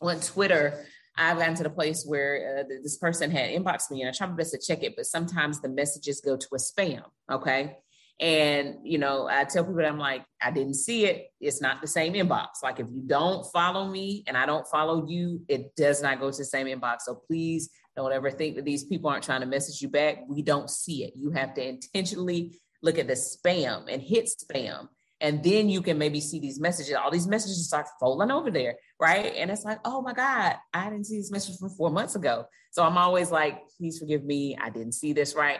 [0.00, 0.86] on Twitter,
[1.18, 4.30] I've gotten to the place where uh, this person had inboxed me and I tried
[4.30, 7.02] my best to check it, but sometimes the messages go to a spam.
[7.30, 7.76] Okay.
[8.22, 11.26] And, you know, I tell people I'm like, I didn't see it.
[11.40, 12.62] It's not the same inbox.
[12.62, 16.30] Like if you don't follow me and I don't follow you, it does not go
[16.30, 16.98] to the same inbox.
[17.00, 20.18] So please don't ever think that these people aren't trying to message you back.
[20.28, 21.14] We don't see it.
[21.16, 24.86] You have to intentionally look at the spam and hit spam.
[25.20, 26.94] And then you can maybe see these messages.
[26.94, 29.34] All these messages start falling over there, right?
[29.36, 32.44] And it's like, oh my God, I didn't see this message from four months ago.
[32.70, 34.56] So I'm always like, please forgive me.
[34.60, 35.58] I didn't see this right.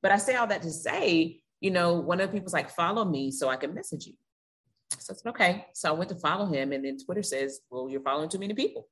[0.00, 3.06] But I say all that to say you know, one of the people's like, follow
[3.06, 4.12] me so I can message you.
[4.98, 5.64] So I said, okay.
[5.72, 8.52] So I went to follow him, and then Twitter says, well, you're following too many
[8.52, 8.86] people.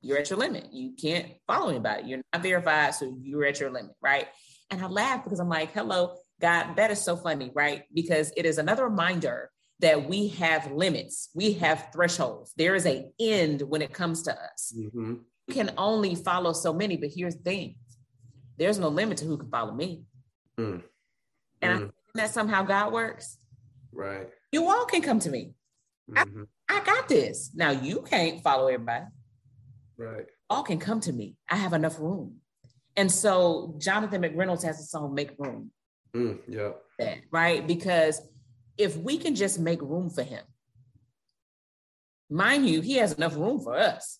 [0.00, 0.72] You're at your limit.
[0.72, 2.08] You can't follow anybody.
[2.08, 4.26] You're not verified, so you're at your limit, right?
[4.72, 7.84] And I laughed because I'm like, hello, God, that is so funny, right?
[7.94, 12.52] Because it is another reminder that we have limits, we have thresholds.
[12.56, 14.74] There is a end when it comes to us.
[14.76, 15.14] Mm-hmm.
[15.46, 17.76] You can only follow so many, but here's the thing:
[18.58, 20.02] there's no limit to who can follow me.
[20.58, 20.82] Mm.
[21.62, 21.90] And mm.
[22.05, 23.38] I that somehow God works?
[23.92, 24.28] Right.
[24.52, 25.54] You all can come to me.
[26.10, 26.42] Mm-hmm.
[26.68, 27.50] I, I got this.
[27.54, 29.06] Now you can't follow everybody.
[29.96, 30.26] Right.
[30.48, 31.36] All can come to me.
[31.48, 32.36] I have enough room.
[32.96, 35.70] And so Jonathan McReynolds has a song, Make Room.
[36.14, 36.70] Mm, yeah.
[36.98, 37.66] That, right?
[37.66, 38.20] Because
[38.78, 40.44] if we can just make room for him,
[42.30, 44.18] mind you, he has enough room for us.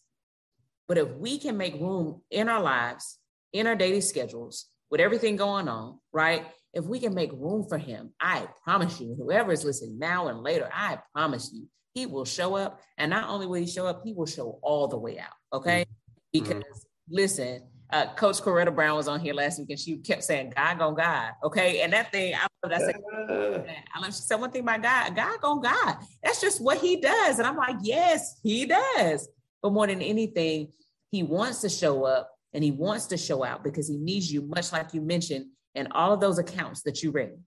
[0.88, 3.18] But if we can make room in our lives,
[3.53, 6.47] in our daily schedules, with everything going on, right?
[6.77, 10.43] If we can make room for him, I promise you, whoever is listening now and
[10.43, 12.83] later, I promise you, he will show up.
[12.99, 15.33] And not only will he show up, he will show all the way out.
[15.55, 15.87] Okay.
[15.87, 16.45] Mm-hmm.
[16.45, 17.14] Because mm-hmm.
[17.14, 20.79] listen, uh, Coach Coretta Brown was on here last week and she kept saying, God
[20.79, 21.31] gone God.
[21.45, 21.81] Okay.
[21.81, 23.66] And that thing, I love that.
[23.95, 25.97] I love she said one thing about God, God gone God.
[26.22, 27.39] That's just what he does.
[27.39, 29.27] And I'm like, yes, he does.
[29.62, 30.68] But more than anything,
[31.11, 34.43] he wants to show up and he wants to show out because he needs you,
[34.43, 35.47] much like you mentioned
[35.77, 37.39] in all of those accounts that you read.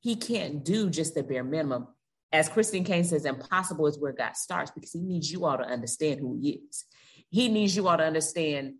[0.00, 1.86] He can't do just the bare minimum.
[2.32, 5.64] As Christine Caine says, impossible is where God starts because he needs you all to
[5.64, 6.84] understand who he is.
[7.28, 8.74] He needs you all to understand.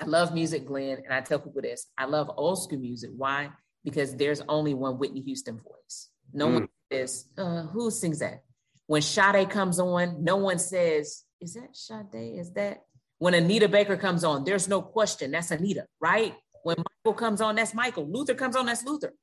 [0.00, 3.10] I love music, Glen, and I tell people this I love old school music.
[3.16, 3.50] Why?
[3.84, 6.10] Because there's only one Whitney Houston voice.
[6.32, 6.54] No mm.
[6.54, 8.42] one says, uh, who sings that?
[8.86, 12.38] When Sade comes on, no one says, is that Sade?
[12.38, 12.84] Is that
[13.18, 14.44] when Anita Baker comes on?
[14.44, 15.32] There's no question.
[15.32, 16.34] That's Anita, right?
[16.68, 18.06] When Michael comes on, that's Michael.
[18.06, 19.14] Luther comes on, that's Luther.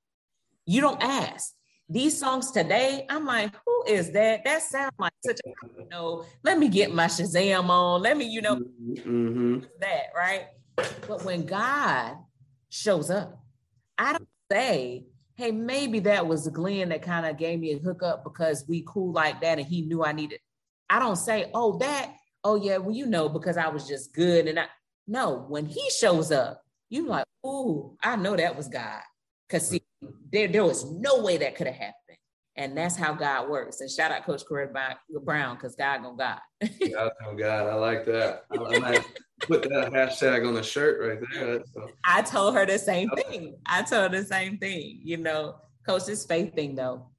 [0.65, 1.53] You don't ask.
[1.87, 4.43] These songs today, I'm like, who is that?
[4.43, 8.01] That sounds like such a, you know, let me get my Shazam on.
[8.01, 9.59] Let me, you know, mm-hmm.
[9.79, 10.47] that, right?
[10.75, 12.15] But when God
[12.69, 13.39] shows up,
[13.95, 18.23] I don't say, hey, maybe that was Glen that kind of gave me a hookup
[18.23, 20.39] because we cool like that and he knew I needed.
[20.89, 22.11] I don't say, oh, that,
[22.43, 24.47] oh yeah, well, you know, because I was just good.
[24.47, 24.65] And I
[25.07, 26.64] no, when he shows up,
[26.95, 29.01] you like, oh, I know that was God.
[29.49, 29.81] Cause see,
[30.31, 32.17] there, there was no way that could have happened.
[32.57, 33.81] And that's how God works.
[33.81, 36.39] And shout out Coach Corey uh, Brown, because God gonna God.
[36.61, 37.67] God gonna God.
[37.67, 38.45] I like that.
[38.49, 39.05] I might
[39.41, 41.61] put that hashtag on the shirt right there.
[41.73, 41.89] So.
[42.05, 43.57] I told her the same thing.
[43.65, 45.01] I told her the same thing.
[45.03, 47.09] You know, Coach, this faith thing though,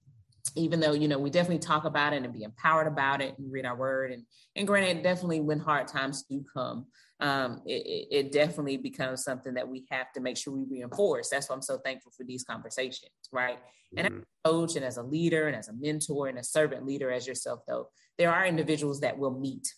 [0.56, 3.52] even though you know we definitely talk about it and be empowered about it and
[3.52, 4.22] read our word and
[4.56, 6.86] and granted definitely when hard times do come
[7.20, 11.30] um, it, it, definitely becomes something that we have to make sure we reinforce.
[11.30, 13.58] That's why I'm so thankful for these conversations, right?
[13.58, 13.98] Mm-hmm.
[13.98, 16.84] And as a coach and as a leader and as a mentor and a servant
[16.84, 17.88] leader as yourself, though,
[18.18, 19.72] there are individuals that will meet,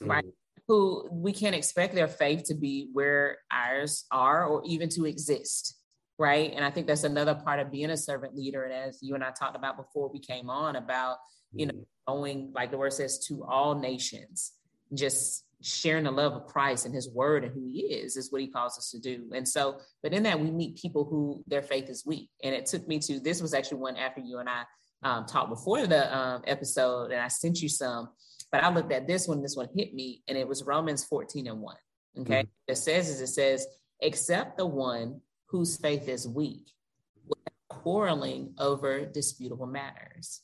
[0.00, 0.10] mm-hmm.
[0.10, 0.24] right?
[0.68, 5.78] Who we can't expect their faith to be where ours are or even to exist,
[6.18, 6.52] right?
[6.54, 8.64] And I think that's another part of being a servant leader.
[8.64, 11.16] And as you and I talked about before we came on about,
[11.54, 12.14] you know, mm-hmm.
[12.14, 14.52] going, like the word says, to all nations,
[14.94, 18.40] just sharing the love of Christ and his word and who he is is what
[18.40, 19.30] he calls us to do.
[19.34, 22.30] And so, but in that we meet people who their faith is weak.
[22.42, 24.64] And it took me to, this was actually one after you and I
[25.02, 28.10] um, talked before the um, episode and I sent you some,
[28.50, 31.46] but I looked at this one, this one hit me and it was Romans 14
[31.46, 31.76] and 1.
[32.20, 32.34] Okay.
[32.34, 32.48] Mm-hmm.
[32.68, 33.66] It says is it says,
[34.00, 36.72] except the one whose faith is weak,
[37.68, 40.40] quarreling over disputable matters.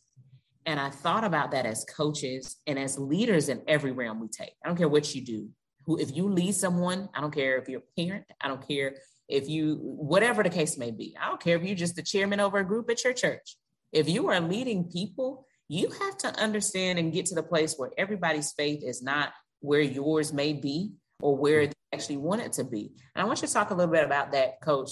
[0.68, 4.52] And I thought about that as coaches and as leaders in every realm we take.
[4.62, 5.48] I don't care what you do.
[5.86, 8.96] Who, if you lead someone, I don't care if you're a parent, I don't care
[9.30, 11.16] if you, whatever the case may be.
[11.18, 13.56] I don't care if you're just the chairman over a group at your church.
[13.92, 17.92] If you are leading people, you have to understand and get to the place where
[17.96, 20.92] everybody's faith is not where yours may be
[21.22, 22.92] or where they actually want it to be.
[23.14, 24.90] And I want you to talk a little bit about that, coach,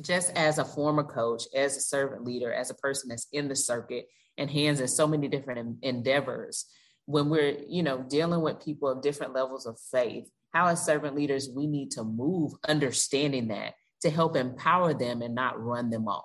[0.00, 3.56] just as a former coach, as a servant leader, as a person that's in the
[3.56, 4.06] circuit
[4.38, 6.66] and hands in so many different endeavors.
[7.06, 11.16] When we're you know dealing with people of different levels of faith how as servant
[11.16, 16.06] leaders we need to move understanding that to help empower them and not run them
[16.06, 16.24] off.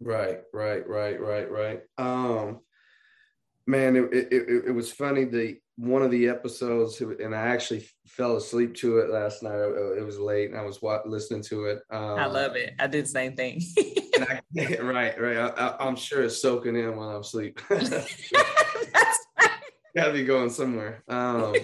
[0.00, 1.80] Right right right right right.
[1.98, 2.60] Um
[3.66, 7.82] man it, it, it, it was funny the one of the episodes and i actually
[8.06, 9.54] fell asleep to it last night.
[9.54, 12.74] It was late and i was listening to it um, i love it.
[12.78, 13.62] I did the same thing.
[14.18, 14.40] I,
[14.82, 15.38] right right.
[15.56, 17.58] I, am sure it's soaking in while i'm asleep.
[19.96, 21.02] Gotta be going somewhere.
[21.08, 21.56] Um,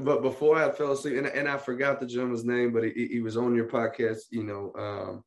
[0.00, 3.20] but, before i fell asleep and, and i forgot the gentleman's name but he, he
[3.20, 5.22] was on your podcast you know um,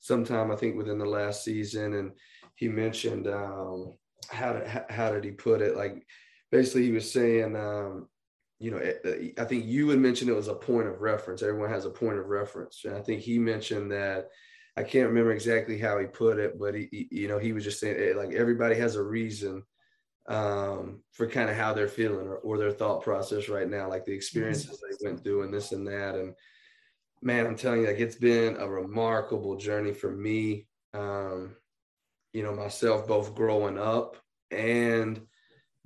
[0.00, 2.12] sometime i think within the last season and
[2.56, 3.94] he mentioned um,
[4.30, 5.76] how did how did he put it?
[5.76, 6.06] Like
[6.54, 8.06] basically he was saying, um,
[8.60, 8.78] you know,
[9.36, 11.42] I think you had mentioned it was a point of reference.
[11.42, 14.28] Everyone has a point of reference, and I think he mentioned that.
[14.76, 17.64] I can't remember exactly how he put it, but he, he you know, he was
[17.64, 19.64] just saying like everybody has a reason
[20.28, 24.04] um, for kind of how they're feeling or, or, their thought process right now, like
[24.04, 26.14] the experiences they went through and this and that.
[26.14, 26.34] And
[27.20, 30.66] man, I'm telling you, like it's been a remarkable journey for me.
[30.94, 31.56] Um,
[32.32, 34.16] you know, myself both growing up
[34.50, 35.20] and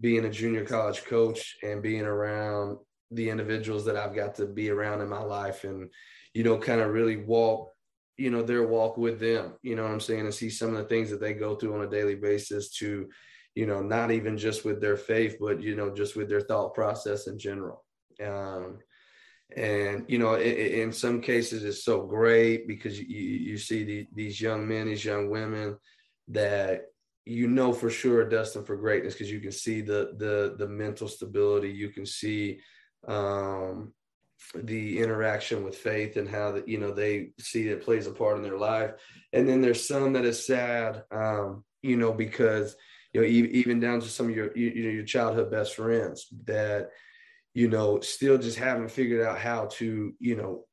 [0.00, 2.78] being a junior college coach and being around
[3.10, 5.90] the individuals that I've got to be around in my life and,
[6.34, 7.70] you know, kind of really walk,
[8.16, 10.20] you know, their walk with them, you know what I'm saying?
[10.20, 13.08] And see some of the things that they go through on a daily basis to,
[13.54, 16.74] you know, not even just with their faith, but, you know, just with their thought
[16.74, 17.84] process in general.
[18.24, 18.78] Um,
[19.56, 24.06] and you know it, in some cases it's so great because you, you see the,
[24.14, 25.76] these young men these young women
[26.28, 26.82] that
[27.28, 31.08] you know for sure destined for greatness because you can see the the the mental
[31.08, 31.70] stability.
[31.70, 32.60] You can see
[33.06, 33.92] um
[34.54, 38.36] the interaction with faith and how that you know they see it plays a part
[38.36, 38.92] in their life.
[39.32, 42.76] And then there's some that is sad um you know because
[43.12, 46.90] you know even down to some of your you, know your childhood best friends that
[47.58, 50.64] you know, still just haven't figured out how to, you know,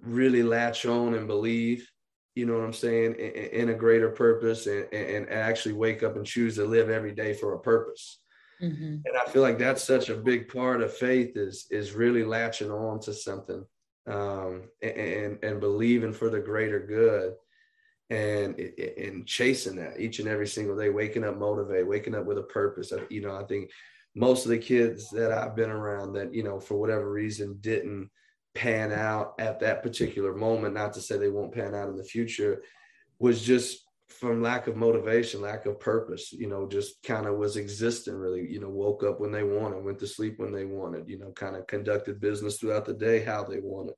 [0.00, 1.88] really latch on and believe,
[2.34, 6.16] you know what I'm saying, in, in a greater purpose and, and, actually wake up
[6.16, 8.18] and choose to live every day for a purpose.
[8.62, 8.84] Mm-hmm.
[9.04, 12.70] And I feel like that's such a big part of faith is is really latching
[12.70, 13.64] on to something
[14.06, 17.34] um, and and believing for the greater good
[18.10, 22.38] and and chasing that each and every single day, waking up motivated, waking up with
[22.38, 22.92] a purpose.
[23.10, 23.70] You know, I think
[24.14, 28.10] most of the kids that I've been around that you know for whatever reason didn't
[28.54, 30.74] pan out at that particular moment.
[30.74, 32.62] Not to say they won't pan out in the future,
[33.18, 37.56] was just from lack of motivation, lack of purpose, you know, just kind of was
[37.56, 41.08] existing really, you know, woke up when they wanted, went to sleep when they wanted,
[41.08, 43.94] you know, kind of conducted business throughout the day how they wanted.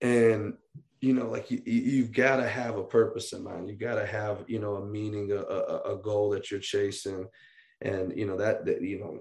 [0.00, 0.54] And,
[1.00, 3.68] you know, like you, you've got to have a purpose in mind.
[3.68, 7.26] You've got to have, you know, a meaning, a, a, a goal that you're chasing.
[7.80, 9.20] And, you know, that, that, you know,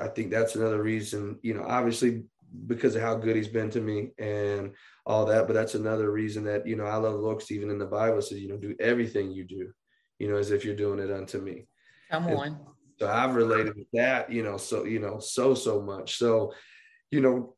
[0.00, 2.24] I think that's another reason, you know, obviously
[2.66, 4.72] because of how good he's been to me and
[5.06, 5.46] all that.
[5.46, 8.40] But that's another reason that, you know, I love looks even in the Bible says,
[8.40, 9.70] you know, do everything you do,
[10.18, 11.66] you know, as if you're doing it unto me.
[12.10, 12.60] Come and on.
[12.98, 16.16] So I've related with that, you know, so, you know, so, so much.
[16.16, 16.54] So,
[17.10, 17.54] you know,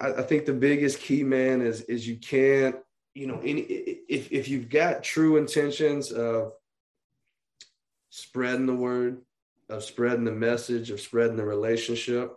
[0.00, 2.76] I, I think the biggest key, man, is, is you can't,
[3.14, 6.52] you know, any, if, if you've got true intentions of
[8.08, 9.20] spreading the word,
[9.68, 12.32] of spreading the message, of spreading the relationship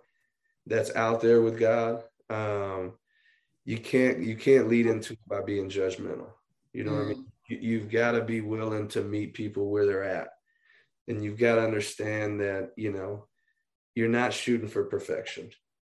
[0.67, 2.93] that's out there with God, um,
[3.65, 6.29] you can't you can't lead into it by being judgmental.
[6.73, 6.97] You know mm.
[6.97, 7.17] what I mean?
[7.17, 7.25] Mm.
[7.49, 10.29] You, you've got to be willing to meet people where they're at,
[11.07, 13.27] and you've got to understand that you know
[13.95, 15.49] you're not shooting for perfection.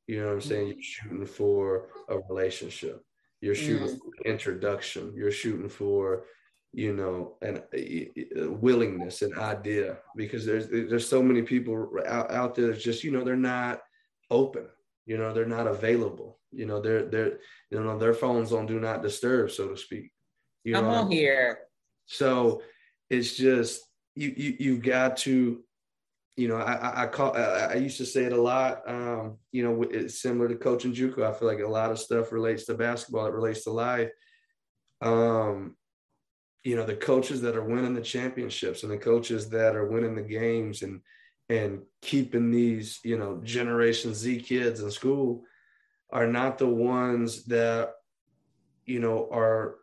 [0.08, 0.68] You know what I'm saying?
[0.68, 3.04] You're shooting for a relationship.
[3.40, 4.00] You're shooting mm.
[4.00, 5.14] for introduction.
[5.16, 6.26] You're shooting for
[6.74, 12.32] you know an a, a willingness an idea because there's there's so many people out,
[12.32, 13.82] out there that's just you know they're not
[14.32, 14.66] open.
[15.06, 16.40] You know they're not available.
[16.52, 20.12] You know they're they're you know their phones on do not disturb so to speak.
[20.64, 21.60] You i'm on here.
[22.06, 22.62] So
[23.10, 23.82] it's just
[24.16, 25.64] you you you've got to
[26.38, 29.64] you know i i call i, I used to say it a lot um you
[29.64, 32.74] know it's similar to coaching juco i feel like a lot of stuff relates to
[32.74, 34.10] basketball it relates to life.
[35.02, 35.76] Um
[36.64, 40.16] you know the coaches that are winning the championships and the coaches that are winning
[40.16, 41.02] the games and
[41.52, 45.44] and keeping these you know generation z kids in school
[46.10, 47.94] are not the ones that
[48.86, 49.76] you know are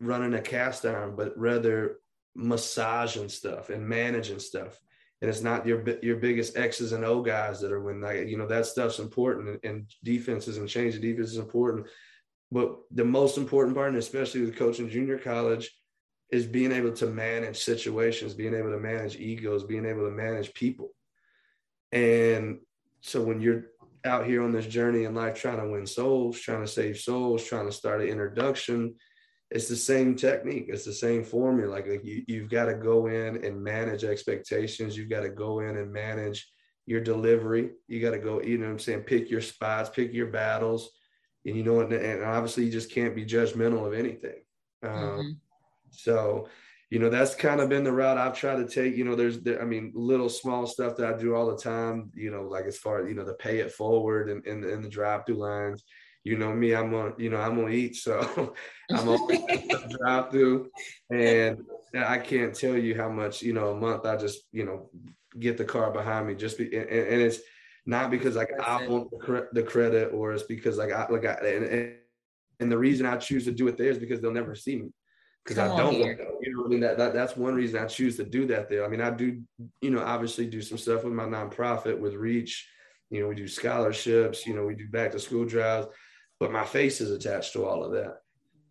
[0.00, 1.98] running a cast iron but rather
[2.38, 4.78] massaging stuff and managing stuff.
[5.20, 8.38] And it's not your your biggest x's and o guys that are when like you
[8.38, 11.88] know that stuff's important and defenses and change the defense is important.
[12.52, 15.74] But the most important part and especially with coaching junior college
[16.30, 20.54] is being able to manage situations, being able to manage egos, being able to manage
[20.54, 20.90] people.
[21.92, 22.58] And
[23.00, 23.66] so when you're
[24.04, 27.44] out here on this journey in life trying to win souls, trying to save souls,
[27.44, 28.94] trying to start an introduction,
[29.50, 30.66] it's the same technique.
[30.68, 31.70] It's the same formula.
[31.70, 34.96] Like, like you, you've got to go in and manage expectations.
[34.96, 36.50] You've got to go in and manage
[36.84, 37.70] your delivery.
[37.86, 39.00] You got to go, you know what I'm saying?
[39.00, 40.90] Pick your spots, pick your battles.
[41.46, 44.42] And you know, and, and obviously you just can't be judgmental of anything.
[44.82, 45.30] Um, mm-hmm
[45.90, 46.48] so,
[46.90, 48.96] you know, that's kind of been the route I've tried to take.
[48.96, 52.10] You know, there's, there, I mean, little small stuff that I do all the time,
[52.14, 54.70] you know, like as far as, you know, the pay it forward and in, in,
[54.70, 55.84] in the drive through lines.
[56.24, 58.54] You know me, I'm on, you know, I'm gonna eat, so
[58.92, 60.68] I'm on drive through,
[61.10, 61.58] and
[61.96, 64.90] I can't tell you how much, you know, a month I just, you know,
[65.38, 67.38] get the car behind me just be, and, and it's
[67.86, 71.94] not because like I want the credit or it's because like I like I and,
[72.60, 74.90] and the reason I choose to do it there is because they'll never see me
[75.44, 75.94] because I don't.
[75.94, 76.16] You
[76.54, 78.84] know, I mean that, that that's one reason I choose to do that there.
[78.84, 79.40] I mean, I do,
[79.80, 82.68] you know, obviously do some stuff with my nonprofit with Reach.
[83.10, 85.86] You know, we do scholarships, you know, we do back to school drives,
[86.38, 88.18] but my face is attached to all of that.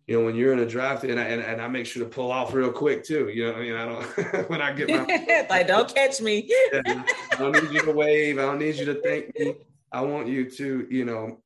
[0.06, 2.08] You know, when you're in a draft and I, and, and I make sure to
[2.08, 3.28] pull off real quick too.
[3.28, 6.48] You know, I mean, I don't when I get my like don't catch me.
[6.74, 7.04] I
[7.38, 8.38] don't need you to wave.
[8.38, 9.54] I don't need you to thank me.
[9.92, 11.42] I want you to, you know,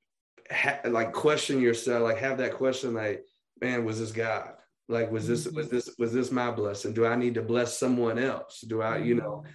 [0.51, 3.25] ha- like question yourself, like have that question, like,
[3.61, 4.53] man, was this God?
[4.89, 5.77] Like, was this was mm-hmm.
[5.77, 6.93] this was this my blessing?
[6.93, 8.61] Do I need to bless someone else?
[8.61, 9.51] Do I, you know, mm-hmm.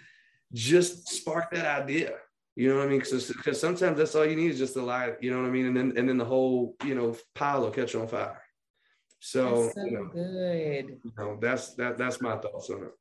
[0.53, 2.13] just spark that idea?
[2.55, 2.99] You know what I mean?
[2.99, 5.21] Because sometimes that's all you need is just a light.
[5.21, 5.67] You know what I mean?
[5.67, 8.41] And then and then the whole you know pile will catch on fire.
[9.19, 10.99] So, so you know, good.
[11.03, 12.91] You know, that's that that's my thoughts on it.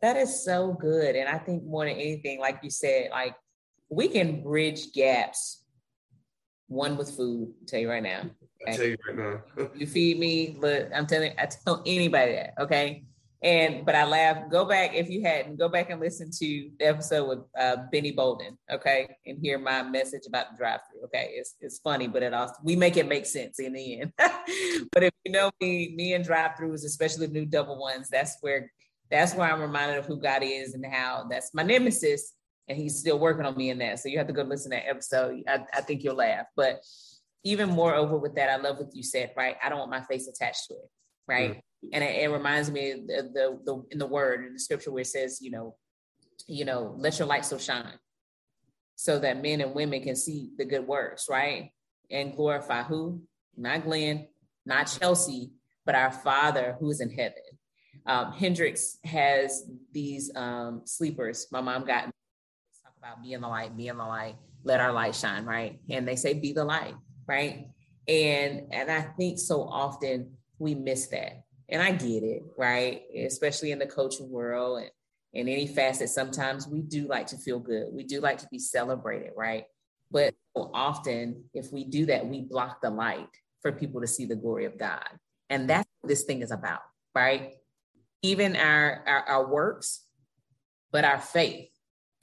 [0.00, 3.34] That is so good, and I think more than anything, like you said, like
[3.90, 5.64] we can bridge gaps.
[6.68, 7.54] One with food.
[7.60, 8.30] I'll tell you right now.
[8.66, 9.68] I tell you right now.
[9.74, 13.04] you feed me, but I'm telling I tell anybody that, okay?
[13.40, 14.50] And but I laugh.
[14.50, 15.58] Go back if you hadn't.
[15.58, 19.82] Go back and listen to the episode with uh, Benny Bolden, okay, and hear my
[19.84, 21.04] message about the drive-through.
[21.04, 24.12] Okay, it's it's funny, but it also we make it make sense in the end.
[24.92, 28.72] but if you know me, me and drive-throughs, especially the new double ones, that's where
[29.08, 32.32] that's where I'm reminded of who God is and how that's my nemesis,
[32.66, 34.00] and He's still working on me in that.
[34.00, 35.44] So you have to go listen to that episode.
[35.46, 36.46] I, I think you'll laugh.
[36.56, 36.80] But
[37.44, 39.32] even moreover with that, I love what you said.
[39.36, 40.90] Right, I don't want my face attached to it.
[41.26, 41.56] Right.
[41.56, 41.62] Mm
[41.92, 44.90] and it, it reminds me of the, the, the in the word in the scripture
[44.90, 45.76] where it says, you know,
[46.46, 47.98] you know, let your light so shine,
[48.96, 51.70] so that men and women can see the good works, right,
[52.10, 53.22] and glorify who?
[53.56, 54.28] Not Glen,
[54.64, 55.50] not Chelsea,
[55.84, 57.42] but our Father who is in heaven.
[58.06, 61.46] Um, Hendrix has these um, sleepers.
[61.50, 65.44] My mom got talk about being the light, being the light, let our light shine,
[65.44, 65.80] right?
[65.90, 66.94] And they say, be the light,
[67.28, 67.68] right?
[68.08, 73.02] And and I think so often we miss that and I get it, right?
[73.14, 74.90] Especially in the coaching world and
[75.34, 77.88] in any facet, sometimes we do like to feel good.
[77.92, 79.64] We do like to be celebrated, right?
[80.10, 83.28] But often, if we do that, we block the light
[83.60, 85.06] for people to see the glory of God.
[85.50, 86.80] And that's what this thing is about,
[87.14, 87.56] right?
[88.22, 90.04] Even our, our, our works,
[90.90, 91.68] but our faith,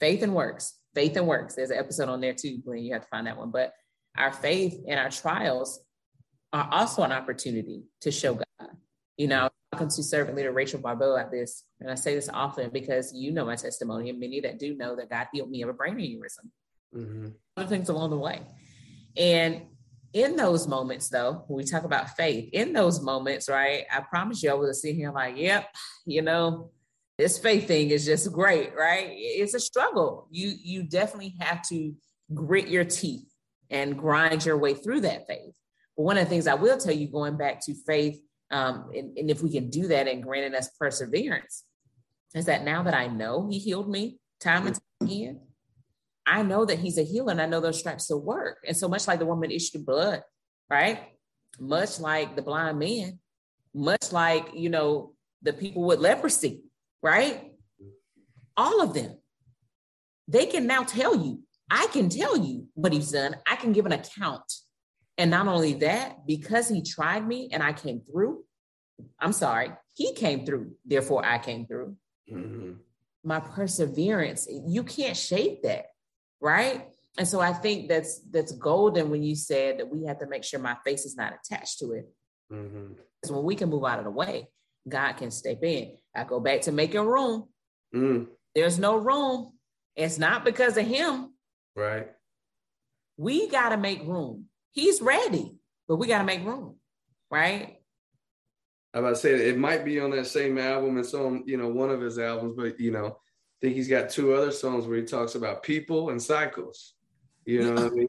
[0.00, 1.54] faith and works, faith and works.
[1.54, 2.82] There's an episode on there too, Glen.
[2.82, 3.52] You have to find that one.
[3.52, 3.72] But
[4.18, 5.80] our faith and our trials
[6.52, 8.46] are also an opportunity to show God
[9.16, 12.14] you know, I was talking to servant leader Rachel Barbeau at this, and I say
[12.14, 15.50] this often because you know my testimony, and many that do know that God healed
[15.50, 16.50] me of a brain aneurysm.
[16.94, 17.28] Mm-hmm.
[17.56, 18.42] Other things along the way.
[19.16, 19.62] And
[20.12, 24.42] in those moments, though, when we talk about faith, in those moments, right, I promise
[24.42, 26.70] you, I was sitting here like, yep, you know,
[27.16, 29.08] this faith thing is just great, right?
[29.10, 30.28] It's a struggle.
[30.30, 31.94] You you definitely have to
[32.34, 33.25] grit your teeth
[33.70, 35.52] and grind your way through that faith.
[35.96, 39.16] But one of the things I will tell you, going back to faith um, and,
[39.18, 41.64] and if we can do that and granted us perseverance,
[42.34, 45.40] is that now that I know he healed me time and time again,
[46.26, 48.58] I know that he's a healer and I know those stripes will work.
[48.66, 50.22] And so much like the woman issued blood,
[50.68, 51.00] right?
[51.58, 53.18] Much like the blind man,
[53.74, 56.62] much like, you know, the people with leprosy,
[57.02, 57.52] right?
[58.56, 59.18] All of them,
[60.28, 63.36] they can now tell you, I can tell you what he's done.
[63.46, 64.52] I can give an account
[65.18, 68.44] and not only that, because he tried me and I came through,
[69.18, 71.96] I'm sorry, he came through, therefore I came through.
[72.30, 72.72] Mm-hmm.
[73.24, 75.86] My perseverance, you can't shape that,
[76.40, 76.88] right?
[77.18, 80.44] And so I think that's that's golden when you said that we have to make
[80.44, 82.08] sure my face is not attached to it.
[82.52, 82.92] Mm-hmm.
[83.20, 84.48] Because when we can move out of the way,
[84.86, 85.96] God can step in.
[86.14, 87.48] I go back to making room.
[87.94, 88.26] Mm.
[88.54, 89.52] There's no room.
[89.96, 91.30] It's not because of him.
[91.76, 92.08] Right.
[93.16, 95.56] We got to make room he's ready,
[95.88, 96.76] but we got to make room,
[97.30, 97.80] right?
[98.94, 100.98] I about to say it might be on that same album.
[100.98, 104.10] It's on, you know, one of his albums, but you know, I think he's got
[104.10, 106.94] two other songs where he talks about people and cycles.
[107.44, 108.06] You know what I mean?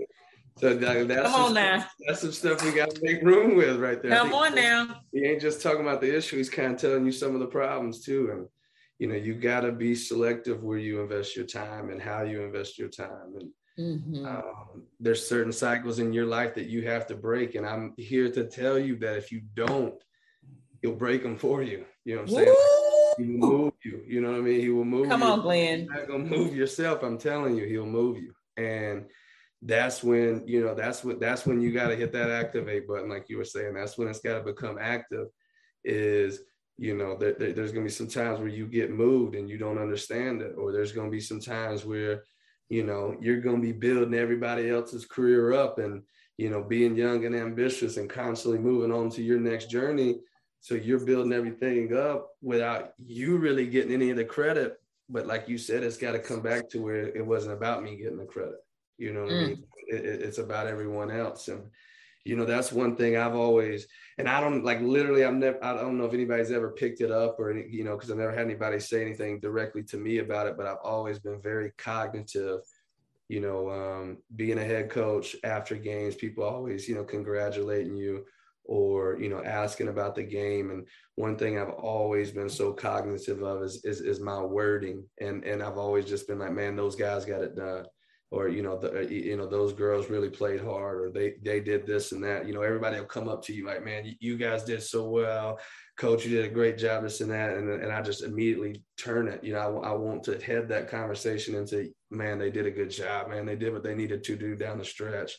[0.58, 1.86] So that, that's come on now.
[2.08, 4.12] That's some stuff we got to make room with right there.
[4.12, 5.02] Come on now.
[5.12, 7.48] He ain't just talking about the issue; he's kind of telling you some of the
[7.48, 8.30] problems too.
[8.32, 8.48] And
[9.00, 12.42] you know, you got to be selective where you invest your time and how you
[12.42, 13.36] invest your time.
[13.40, 14.26] And Mm-hmm.
[14.26, 18.32] Um, there's certain cycles in your life that you have to break, and I'm here
[18.32, 19.94] to tell you that if you don't,
[20.82, 21.86] he'll break them for you.
[22.04, 22.48] You know what I'm saying?
[22.48, 23.24] Woo!
[23.24, 24.04] He will move you.
[24.08, 24.62] You know what I mean?
[24.62, 25.06] He will move.
[25.06, 25.10] You.
[25.12, 25.28] Come you.
[25.28, 25.86] on, Glen.
[25.86, 27.04] You're not gonna move yourself.
[27.04, 28.34] I'm telling you, he'll move you.
[28.58, 29.06] And
[29.62, 33.10] that's when you know that's what that's when you got to hit that activate button,
[33.10, 33.76] like you were saying.
[33.76, 35.28] That's when it's got to become active.
[35.84, 36.42] Is
[36.78, 39.80] you know there, there's gonna be some times where you get moved and you don't
[39.80, 42.24] understand it, or there's gonna be some times where
[42.70, 46.04] you know you're going to be building everybody else's career up and
[46.38, 50.18] you know being young and ambitious and constantly moving on to your next journey.
[50.60, 54.78] So you're building everything up without you really getting any of the credit.
[55.08, 57.96] But like you said it's got to come back to where it wasn't about me
[57.96, 58.58] getting the credit.
[58.98, 59.44] You know what mm.
[59.44, 61.48] i mean it, it's about everyone else.
[61.48, 61.70] And
[62.26, 63.88] you know that's one thing i've always
[64.18, 67.12] and i don't like literally i've never i don't know if anybody's ever picked it
[67.12, 70.20] up or any, you know because i've never had anybody say anything directly to me
[70.20, 72.60] about it but i've always been very cognitive
[73.30, 78.26] you know um, being a head coach after games people always you know congratulating you
[78.68, 80.70] or you know asking about the game.
[80.70, 85.06] And one thing i've always been so cognitive of is is, is my wording.
[85.20, 87.86] And and i've always just been like man those guys got it done
[88.30, 91.86] or you know the you know those girls really played hard or they they did
[91.86, 94.64] this and that you know everybody will come up to you like man you guys
[94.64, 95.60] did so well.
[95.98, 99.28] Coach you did a great job this and that and, and i just immediately turn
[99.28, 102.72] it you know I, I want to head that conversation into man they did a
[102.72, 103.46] good job man.
[103.46, 105.38] They did what they needed to do down the stretch.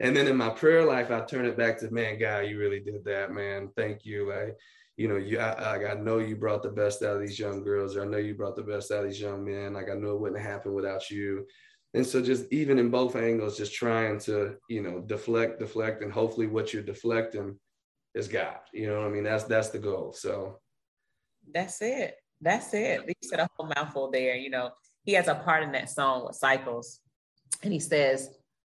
[0.00, 2.80] And then in my prayer life i turn it back to man guy you really
[2.80, 3.70] did that man.
[3.76, 4.28] Thank you.
[4.28, 4.56] Like
[4.96, 7.96] you know, you I, I know you brought the best out of these young girls,
[7.96, 9.74] or I know you brought the best out of these young men.
[9.74, 11.46] Like I know it wouldn't happen without you.
[11.94, 16.12] And so just even in both angles, just trying to, you know, deflect, deflect, and
[16.12, 17.56] hopefully what you're deflecting
[18.14, 18.58] is God.
[18.72, 19.22] You know what I mean?
[19.22, 20.12] That's that's the goal.
[20.12, 20.58] So
[21.52, 22.16] that's it.
[22.40, 23.02] That's it.
[23.06, 24.34] You said a whole mouthful there.
[24.34, 24.70] You know,
[25.04, 26.98] he has a part in that song with Cycles,
[27.62, 28.28] and he says,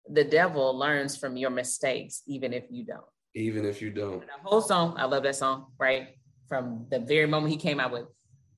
[0.09, 3.03] "The devil learns from your mistakes, even if you don't."
[3.36, 4.22] Even if you don't.
[4.22, 6.15] And the whole song, I love that song, right?
[6.47, 8.05] From the very moment he came out with.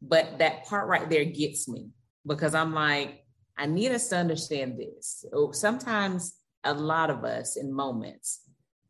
[0.01, 1.89] But that part right there gets me
[2.25, 3.20] because I'm like,
[3.61, 5.23] I need us to understand this.
[5.51, 6.33] Sometimes
[6.63, 8.41] a lot of us in moments,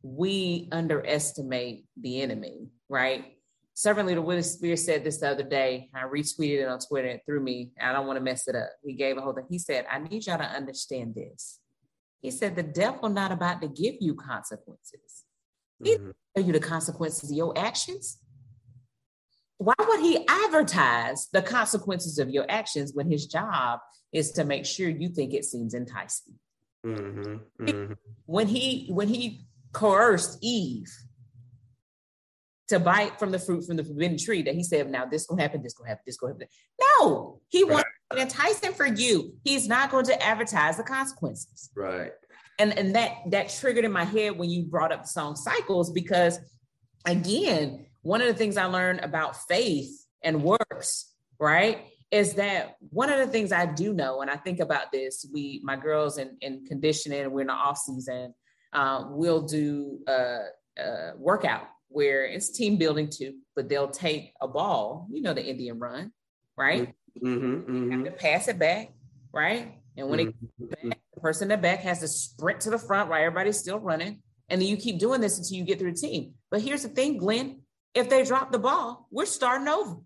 [0.01, 3.35] we underestimate the enemy, right?
[3.73, 5.89] Servant leader Willie Spears said this the other day.
[5.93, 7.09] I retweeted it on Twitter.
[7.09, 7.71] It threw me.
[7.81, 8.69] I don't want to mess it up.
[8.81, 9.43] He gave a whole thing.
[9.49, 11.59] He said, I need y'all to understand this.
[12.21, 15.25] He said, the devil not about to give you consequences.
[15.83, 16.11] He mm-hmm.
[16.33, 18.19] tell you the consequences of your actions.
[19.61, 23.79] Why would he advertise the consequences of your actions when his job
[24.11, 26.39] is to make sure you think it seems enticing?
[26.83, 27.63] Mm-hmm.
[27.63, 27.93] Mm-hmm.
[28.25, 30.91] When he when he coerced Eve
[32.69, 35.43] to bite from the fruit from the forbidden tree, that he said, "Now this gonna
[35.43, 36.47] happen, this gonna happen, this gonna happen."
[36.81, 37.73] No, he right.
[37.73, 39.35] wants to entice him for you.
[39.43, 41.69] He's not going to advertise the consequences.
[41.75, 42.13] Right
[42.57, 45.91] and and that that triggered in my head when you brought up the song cycles
[45.91, 46.39] because
[47.05, 53.09] again one of the things i learned about faith and works right is that one
[53.09, 56.37] of the things i do know and i think about this we my girls in,
[56.41, 58.33] in conditioning we're in the off season
[58.73, 60.37] uh, we'll do a,
[60.79, 65.45] a workout where it's team building too but they'll take a ball you know the
[65.45, 66.11] indian run
[66.57, 67.91] right mm-hmm, mm-hmm.
[67.91, 68.93] have to pass it back
[69.33, 70.87] right and when mm-hmm.
[70.89, 73.79] it the person in the back has to sprint to the front while everybody's still
[73.79, 74.21] running.
[74.49, 76.33] And then you keep doing this until you get through the team.
[76.49, 77.61] But here's the thing, Glen,
[77.93, 79.97] if they drop the ball, we're starting over.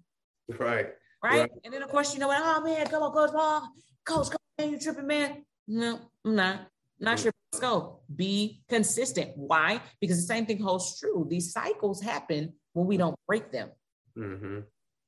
[0.49, 0.87] Right.
[1.23, 1.39] Right.
[1.39, 1.51] right.
[1.63, 2.41] And then of course, you know what?
[2.41, 3.69] Oh man, come on, coach ball.
[4.05, 5.43] Coach, come on, you tripping, man.
[5.67, 6.67] No, I'm not.
[6.99, 7.31] not sure.
[7.51, 7.99] Let's go.
[8.13, 9.31] Be consistent.
[9.35, 9.81] Why?
[10.01, 11.25] Because the same thing holds true.
[11.29, 13.69] These cycles happen when we don't break them.
[14.17, 14.59] Mm-hmm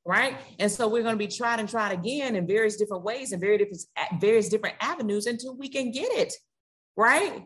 [0.07, 0.37] right?
[0.57, 3.41] And so we're going to be tried and tried again in various different ways and
[3.41, 3.81] very different
[4.19, 6.33] various different avenues until we can get it,
[6.95, 7.43] right?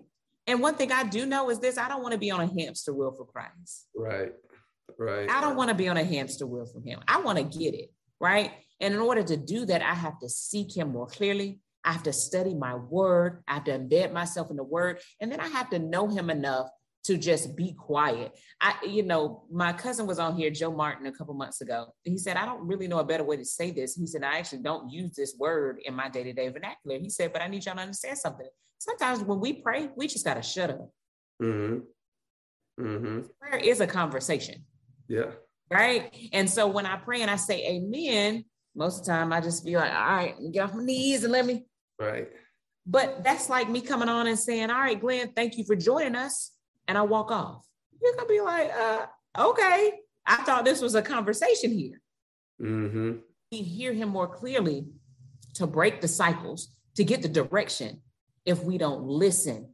[0.47, 2.45] And one thing I do know is this: I don't want to be on a
[2.45, 3.87] hamster wheel for Christ.
[3.95, 4.31] Right,
[4.97, 5.29] right.
[5.29, 6.99] I don't want to be on a hamster wheel for Him.
[7.07, 8.51] I want to get it, right?
[8.79, 11.59] And in order to do that, I have to seek Him more clearly.
[11.83, 13.43] I have to study my word.
[13.47, 16.29] I have to embed myself in the word, and then I have to know Him
[16.29, 16.67] enough
[17.03, 18.37] to just be quiet.
[18.59, 21.87] I, you know, my cousin was on here, Joe Martin, a couple months ago.
[22.03, 23.95] He said, I don't really know a better way to say this.
[23.95, 26.99] He said, I actually don't use this word in my day to day vernacular.
[26.99, 28.47] He said, but I need y'all to understand something.
[28.77, 30.91] Sometimes when we pray, we just got to shut up.
[31.41, 32.83] Mm-hmm.
[32.83, 33.19] Mm-hmm.
[33.39, 34.63] Prayer is a conversation.
[35.11, 35.31] Yeah.
[35.69, 36.15] Right.
[36.31, 38.45] And so when I pray and I say amen,
[38.75, 41.33] most of the time I just be like, all right, get off my knees and
[41.33, 41.65] let me.
[41.99, 42.29] Right.
[42.85, 46.15] But that's like me coming on and saying, all right, Glen, thank you for joining
[46.15, 46.51] us
[46.87, 47.65] and I walk off.
[48.01, 49.05] You're gonna be like, uh,
[49.37, 49.91] okay,
[50.25, 52.01] I thought this was a conversation here.
[52.61, 53.17] Mm-hmm.
[53.51, 54.85] We hear him more clearly
[55.55, 58.01] to break the cycles, to get the direction
[58.45, 59.73] if we don't listen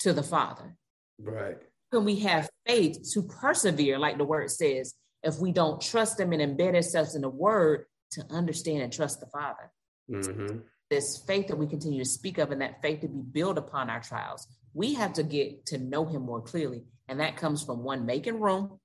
[0.00, 0.76] to the Father.
[1.18, 1.58] Right.
[1.94, 6.32] Can we have faith to persevere, like the word says, if we don't trust him
[6.32, 9.72] and embed ourselves in the word to understand and trust the Father?
[10.10, 10.58] Mm-hmm.
[10.90, 13.90] This faith that we continue to speak of and that faith to be built upon
[13.90, 16.82] our trials we have to get to know him more clearly.
[17.08, 18.78] And that comes from one making room.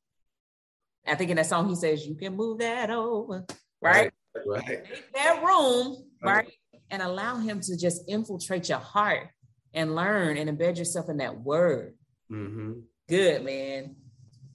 [1.06, 3.46] I think in that song he says, You can move that over,
[3.82, 4.12] right?
[4.46, 4.84] Right.
[4.90, 6.52] Make that room, right?
[6.92, 9.30] And allow him to just infiltrate your heart
[9.74, 11.96] and learn and embed yourself in that word.
[12.32, 12.82] Mm-hmm.
[13.10, 13.96] Good, man.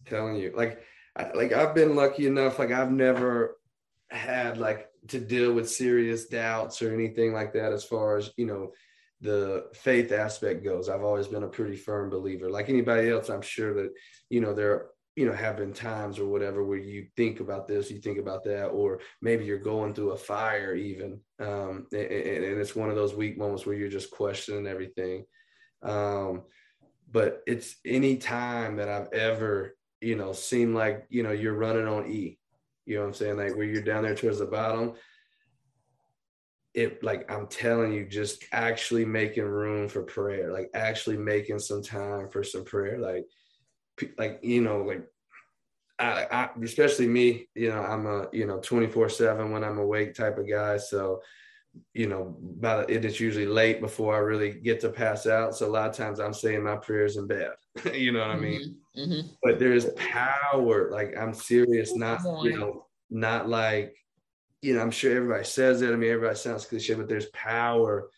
[0.07, 0.81] telling you, like,
[1.35, 3.59] like I've been lucky enough, like I've never
[4.11, 8.47] had like to deal with serious doubts or anything like that as far as you
[8.47, 8.73] know
[9.21, 10.89] the faith aspect goes.
[10.89, 12.49] I've always been a pretty firm believer.
[12.51, 13.93] Like anybody else i'm sure that
[14.31, 14.87] you know there
[15.17, 18.45] you know have been times or whatever where you think about this you think about
[18.45, 22.97] that or maybe you're going through a fire even um, and, and, it's one of
[22.97, 25.25] those weak moments where you're just questioning everything.
[25.83, 26.43] Um,
[27.15, 31.89] but it's any time that i've ever you know seemed like you know you're running
[31.89, 32.39] on e
[32.85, 33.39] you know what i'm saying?
[33.39, 34.93] Like where you're down there towards the bottom
[36.75, 41.83] it like I'm telling you, just actually making room for prayer, like actually making some
[41.83, 43.25] time for some prayer, like
[44.19, 45.07] like you know, like
[46.01, 50.15] I, I especially me, you know, I'm a you know 24 seven when I'm awake
[50.15, 51.23] type of guy, so
[51.93, 55.57] you know, by the, it is usually late before I really get to pass out.
[55.57, 57.51] So a lot of times I'm saying my prayers in bed.
[57.93, 58.37] you know what mm-hmm.
[58.37, 58.77] I mean?
[58.97, 59.29] Mm-hmm.
[59.43, 60.91] But there's power.
[60.91, 63.95] Like I'm serious, not you know, not like
[64.63, 64.81] you know.
[64.81, 65.93] I'm sure everybody says that.
[65.93, 68.09] I mean, everybody sounds cliche, but there's power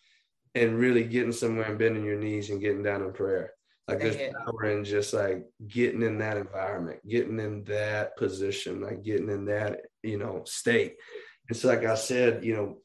[0.54, 3.52] in really getting somewhere and bending your knees and getting down in prayer.
[3.88, 9.04] Like there's power in just like getting in that environment, getting in that position, like
[9.04, 10.96] getting in that you know state.
[11.48, 12.78] And so, like I said, you know,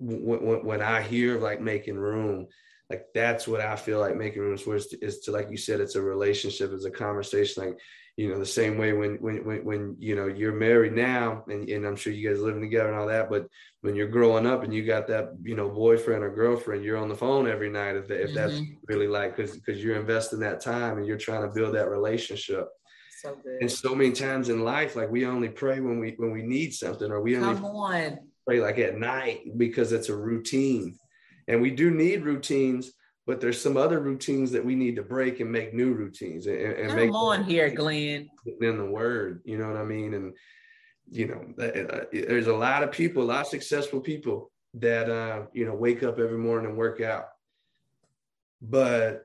[0.00, 2.48] when, when I hear like making room,
[2.88, 5.56] like that's what I feel like making room for is to, is to, like you
[5.56, 7.64] said, it's a relationship, it's a conversation.
[7.64, 7.78] Like,
[8.16, 11.68] you know, the same way when, when, when, when, you know, you're married now and,
[11.68, 13.46] and I'm sure you guys living together and all that, but
[13.82, 17.08] when you're growing up and you got that, you know, boyfriend or girlfriend, you're on
[17.08, 17.96] the phone every night.
[17.96, 18.34] If, if mm-hmm.
[18.34, 21.88] that's really like, cause, cause you're investing that time and you're trying to build that
[21.88, 22.68] relationship.
[23.22, 23.58] So good.
[23.60, 26.74] And so many times in life, like we only pray when we, when we need
[26.74, 28.18] something or we only Come on.
[28.58, 30.98] Like at night because it's a routine.
[31.48, 32.92] And we do need routines
[33.26, 36.56] but there's some other routines that we need to break and make new routines and,
[36.56, 38.28] and Come make on here glen.
[38.60, 40.14] in the word you know what i mean?
[40.14, 40.34] And
[41.10, 45.46] you know uh, there's a lot of people a lot of successful people that uh
[45.52, 47.26] you know wake up every morning and work out.
[48.62, 49.24] But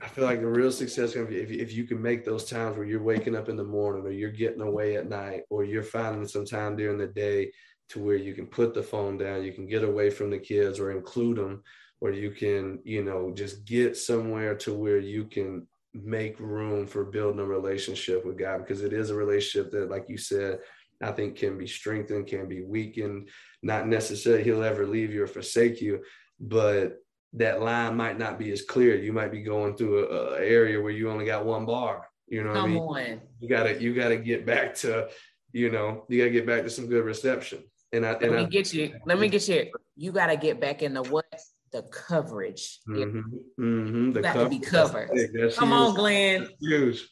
[0.00, 3.02] I feel like the real success if, if you can make those times where you're
[3.02, 6.44] waking up in the morning or you're getting away at night or you're finding some
[6.44, 7.50] time during the day
[7.90, 10.78] to where you can put the phone down, you can get away from the kids
[10.78, 11.62] or include them,
[12.00, 17.04] or you can, you know, just get somewhere to where you can make room for
[17.04, 20.58] building a relationship with God because it is a relationship that, like you said,
[21.02, 23.28] I think can be strengthened, can be weakened.
[23.62, 26.02] Not necessarily he'll ever leave you or forsake you,
[26.40, 26.96] but
[27.34, 28.96] that line might not be as clear.
[28.96, 32.08] You might be going through a, a area where you only got one bar.
[32.28, 32.78] You know, Come I mean?
[32.78, 33.20] on.
[33.40, 35.08] You gotta you gotta get back to,
[35.52, 37.64] you know, you gotta get back to some good reception.
[37.94, 38.92] And I and let me I, get you.
[39.06, 39.70] Let me get you.
[39.96, 41.26] You got to get back in the what?
[41.70, 42.80] The coverage.
[42.88, 45.10] Mm-hmm, mm-hmm, the got co- to be covered.
[45.14, 45.78] That's, that's Come huge.
[45.78, 46.40] on, Glen.
[46.40, 47.08] That's huge.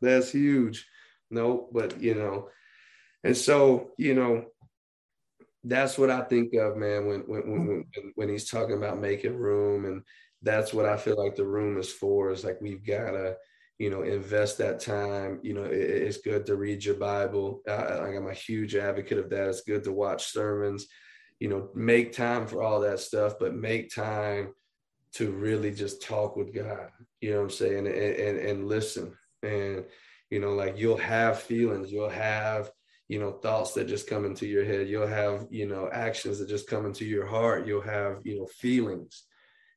[0.00, 0.86] That's huge.
[1.30, 2.48] No, but you know,
[3.24, 4.44] and so you know,
[5.64, 7.06] that's what I think of, man.
[7.06, 10.02] When when when when he's talking about making room, and
[10.40, 12.30] that's what I feel like the room is for.
[12.30, 13.36] Is like we've got to
[13.82, 17.62] you know invest that time you know it, it's good to read your bible.
[17.66, 19.48] Like i'm a huge advocate of that.
[19.48, 20.86] It's good to watch sermons
[21.40, 24.54] you know make time for all that stuff but make time
[25.14, 27.86] to really just talk with god you know what i'm saying?
[27.86, 29.16] And, and, and listen.
[29.42, 29.84] And
[30.30, 31.90] you know like you'll have feelings.
[31.90, 32.70] You'll have
[33.08, 34.88] you know thoughts that just come into your head.
[34.88, 37.66] You'll have you know actions that just come into your heart.
[37.66, 39.24] You'll have you know feelings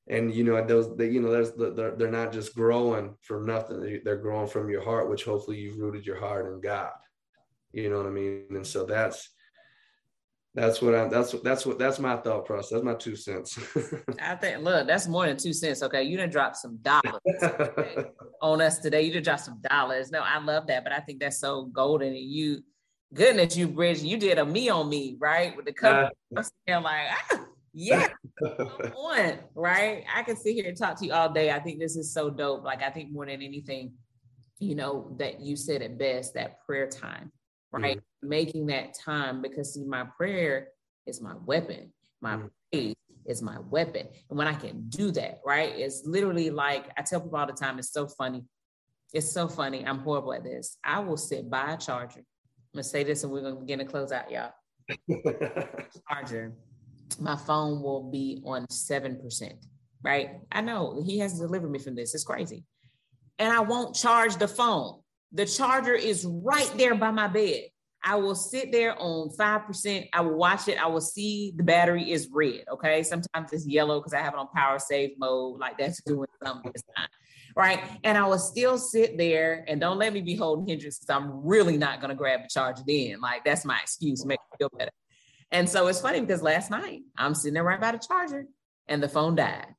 [0.07, 4.01] and you know those they, you know there's they're, they're not just growing from nothing.
[4.03, 6.91] They're growing from your heart which hopefully you've rooted your heart in god.
[7.71, 8.45] You know what i mean?
[8.51, 9.29] And so that's
[10.53, 12.71] that's what i'm that's that's what that's my thought process.
[12.71, 13.57] That's my two cents.
[14.21, 15.81] I think look that's more than two cents.
[15.83, 17.21] Okay you didn't drop some dollars
[18.41, 19.01] on us today.
[19.01, 20.11] You didn't drop some dollars.
[20.11, 22.09] No i love that but i think that's so golden.
[22.09, 22.63] And you
[23.13, 26.83] goodness you bridge you did a me on me right with the cover uh, i'm
[26.83, 27.44] like ah
[27.75, 28.07] yeah.
[28.95, 30.05] on, right?
[30.13, 31.51] I can sit here and talk to you all day.
[31.51, 32.63] I think this is so dope.
[32.63, 33.93] Like, I think more than anything,
[34.59, 37.31] you know, that you said it best that prayer time,
[37.71, 37.97] right?
[37.97, 38.29] Mm-hmm.
[38.29, 40.69] Making that time because, see, my prayer
[41.05, 41.91] is my weapon.
[42.21, 42.47] My mm-hmm.
[42.71, 42.95] praise
[43.25, 44.07] is my weapon.
[44.29, 45.73] And when I can do that, right?
[45.75, 48.43] It's literally like I tell people all the time, it's so funny.
[49.13, 49.85] It's so funny.
[49.85, 50.77] I'm horrible at this.
[50.83, 52.19] I will sit by a charger.
[52.19, 54.51] I'm gonna say this and we're gonna begin to close out, y'all.
[56.09, 56.53] charger
[57.19, 59.53] my phone will be on 7%,
[60.03, 60.31] right?
[60.51, 62.13] I know he has delivered me from this.
[62.13, 62.63] It's crazy.
[63.39, 65.01] And I won't charge the phone.
[65.31, 67.63] The charger is right there by my bed.
[68.07, 70.09] I will sit there on 5%.
[70.13, 70.81] I will watch it.
[70.81, 72.63] I will see the battery is red.
[72.71, 73.01] Okay.
[73.01, 75.59] Sometimes it's yellow because I have it on power save mode.
[75.59, 77.07] Like that's doing something this time.
[77.55, 77.79] Right.
[78.03, 81.45] And I will still sit there and don't let me be holding hindrance because I'm
[81.45, 83.19] really not going to grab the charger then.
[83.21, 84.91] Like that's my excuse, make me feel better.
[85.51, 88.45] And so it's funny because last night I'm sitting there right by the charger
[88.87, 89.73] and the phone died.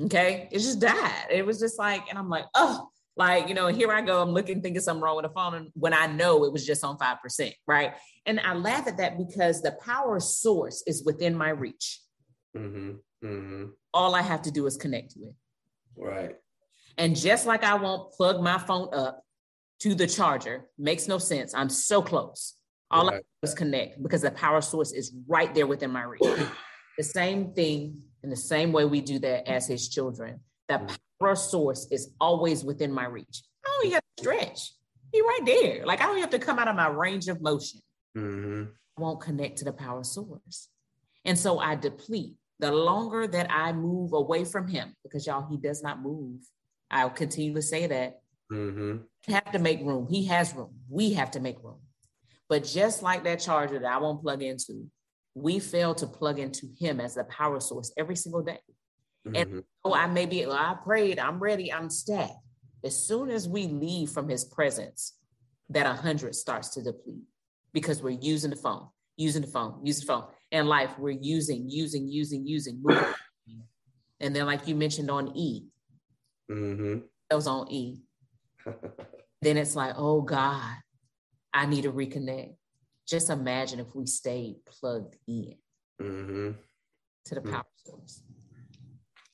[0.00, 0.48] Okay.
[0.52, 1.26] It just died.
[1.30, 4.22] It was just like, and I'm like, oh, like, you know, here I go.
[4.22, 5.54] I'm looking, thinking something wrong with the phone.
[5.54, 7.52] And when I know it was just on 5%.
[7.66, 7.94] Right.
[8.26, 12.00] And I laugh at that because the power source is within my reach.
[12.56, 13.26] Mm-hmm.
[13.26, 13.64] Mm-hmm.
[13.92, 15.34] All I have to do is connect to it.
[15.96, 16.36] Right.
[16.96, 19.24] And just like I won't plug my phone up
[19.80, 21.54] to the charger, makes no sense.
[21.54, 22.54] I'm so close.
[22.90, 23.14] All right.
[23.14, 26.22] I do is connect because the power source is right there within my reach.
[26.98, 30.40] the same thing in the same way we do that as his children.
[30.68, 30.96] The mm.
[31.20, 33.42] power source is always within my reach.
[33.64, 34.72] I don't even have to stretch.
[35.12, 35.86] He right there.
[35.86, 37.80] Like I don't have to come out of my range of motion.
[38.16, 38.64] Mm-hmm.
[38.96, 40.68] I won't connect to the power source.
[41.24, 42.34] And so I deplete.
[42.60, 46.40] The longer that I move away from him, because y'all, he does not move.
[46.90, 48.20] I'll continue to say that.
[48.50, 49.32] Mm-hmm.
[49.32, 50.08] Have to make room.
[50.10, 50.70] He has room.
[50.88, 51.78] We have to make room.
[52.48, 54.90] But just like that charger that I won't plug into,
[55.34, 58.60] we fail to plug into him as the power source every single day.
[59.26, 59.36] Mm-hmm.
[59.36, 62.32] And oh, I may be, well, I prayed, I'm ready, I'm stacked.
[62.84, 65.14] As soon as we leave from his presence,
[65.70, 67.24] that 100 starts to deplete
[67.72, 70.24] because we're using the phone, using the phone, using the phone.
[70.50, 72.82] And life, we're using, using, using, using.
[74.20, 75.66] and then, like you mentioned on E,
[76.50, 77.00] mm-hmm.
[77.28, 78.00] that was on E.
[79.42, 80.74] then it's like, oh God,
[81.52, 82.54] I need to reconnect.
[83.06, 85.54] Just imagine if we stayed plugged in
[86.00, 86.50] mm-hmm.
[87.24, 87.90] to the power mm-hmm.
[87.90, 88.22] source.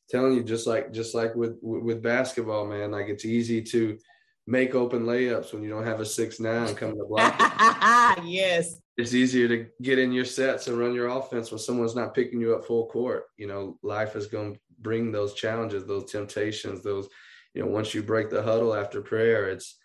[0.08, 3.98] Telling you, just like just like with with basketball, man, like it's easy to
[4.46, 7.34] make open layups when you don't have a six nine coming to block.
[8.24, 12.14] yes, it's easier to get in your sets and run your offense when someone's not
[12.14, 13.24] picking you up full court.
[13.38, 17.08] You know, life is going to bring those challenges, those temptations, those.
[17.54, 19.78] You know, once you break the huddle after prayer, it's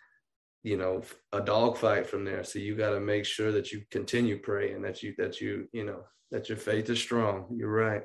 [0.64, 1.02] you know
[1.32, 2.44] a dogfight from there.
[2.44, 5.86] So you got to make sure that you continue praying, that you that you you
[5.86, 7.48] know that your faith is strong.
[7.56, 8.04] You're right.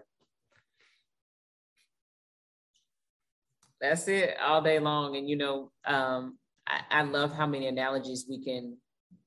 [3.80, 5.16] That's it all day long.
[5.16, 8.78] And you know, um, I, I love how many analogies we can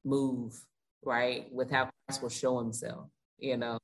[0.03, 0.59] move,
[1.03, 1.47] right?
[1.51, 3.78] With how Christ will show himself, you know.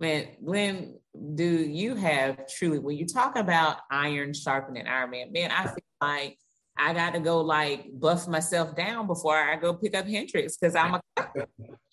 [0.00, 0.98] Man, Glen,
[1.34, 5.76] do you have truly when you talk about iron sharpening iron, man, man, I feel
[6.00, 6.38] like
[6.80, 10.74] I got to go like buff myself down before I go pick up Hendrix because
[10.74, 11.00] I'm a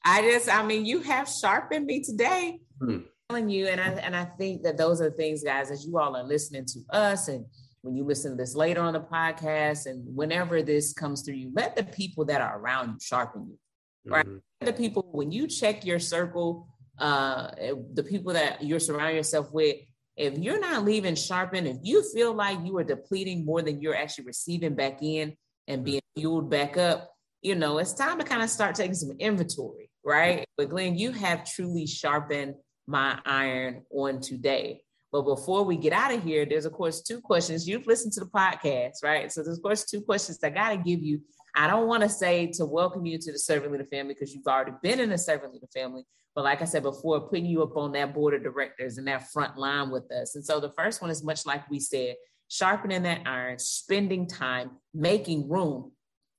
[0.06, 2.60] I just, I mean, you have sharpened me today.
[2.80, 3.00] Hmm.
[3.30, 6.00] Telling you, and I and I think that those are the things, guys, as you
[6.00, 7.46] all are listening to us and
[7.82, 11.52] when you listen to this later on the podcast and whenever this comes through you,
[11.54, 14.26] let the people that are around you sharpen you, right?
[14.26, 14.66] Mm-hmm.
[14.66, 16.68] The people, when you check your circle,
[17.00, 17.52] uh,
[17.94, 19.78] the people that you're surrounding yourself with,
[20.18, 23.96] if you're not leaving sharpened, if you feel like you are depleting more than you're
[23.96, 25.36] actually receiving back in
[25.68, 27.12] and being fueled back up,
[27.44, 30.44] you know, it's time to kind of start taking some inventory, right?
[30.58, 32.56] But Glen, you have truly sharpened
[32.88, 34.82] my iron on today.
[35.12, 37.68] But before we get out of here, there's of course two questions.
[37.68, 39.32] You've listened to the podcast, right?
[39.32, 41.22] So there's of course two questions I got to give you.
[41.60, 44.46] I don't want to say to welcome you to the servant leader family because you've
[44.46, 46.04] already been in the servant leader family.
[46.36, 49.32] But like I said before, putting you up on that board of directors and that
[49.32, 50.36] front line with us.
[50.36, 52.14] And so the first one is much like we said,
[52.48, 55.94] sharpening that iron, spending time, making room.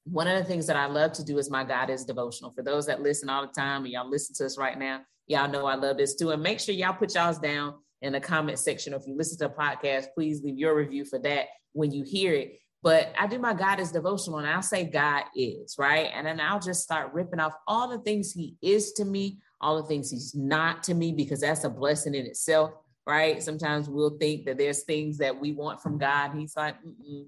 [0.04, 2.52] One of the things that I love to do is my God is devotional.
[2.52, 5.50] For those that listen all the time and y'all listen to us right now, y'all
[5.50, 6.30] know I love this too.
[6.30, 8.94] And make sure y'all put y'all's down in the comment section.
[8.94, 12.34] If you listen to a podcast, please leave your review for that when you hear
[12.34, 12.60] it.
[12.82, 16.10] But I do my God is devotional and I'll say God is, right?
[16.14, 19.82] And then I'll just start ripping off all the things He is to me, all
[19.82, 22.70] the things He's not to me, because that's a blessing in itself,
[23.04, 23.42] right?
[23.42, 26.32] Sometimes we'll think that there's things that we want from God.
[26.36, 26.76] He's like,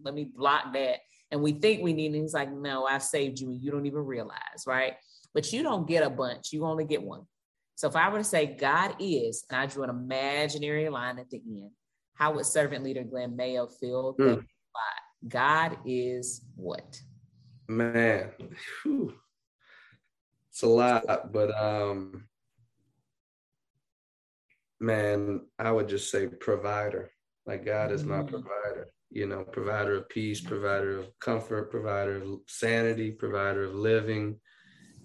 [0.05, 0.98] let me block that.
[1.32, 3.86] And we think we need, and He's like, no, I've saved you and you don't
[3.86, 4.94] even realize, right?
[5.34, 7.22] But you don't get a bunch, you only get one.
[7.74, 11.30] So if I were to say God is, and I drew an imaginary line at
[11.30, 11.70] the end,
[12.14, 14.14] how would servant leader Glen Mayo feel?
[14.14, 14.44] Mm.
[15.26, 17.00] God is what?
[17.68, 18.30] Man,
[18.82, 19.14] whew.
[20.50, 22.24] it's a lot, but um,
[24.80, 27.10] man, I would just say provider.
[27.46, 28.28] Like God is my mm.
[28.28, 28.88] provider.
[29.12, 34.36] You know, provider of peace, provider of comfort, provider of sanity, provider of living.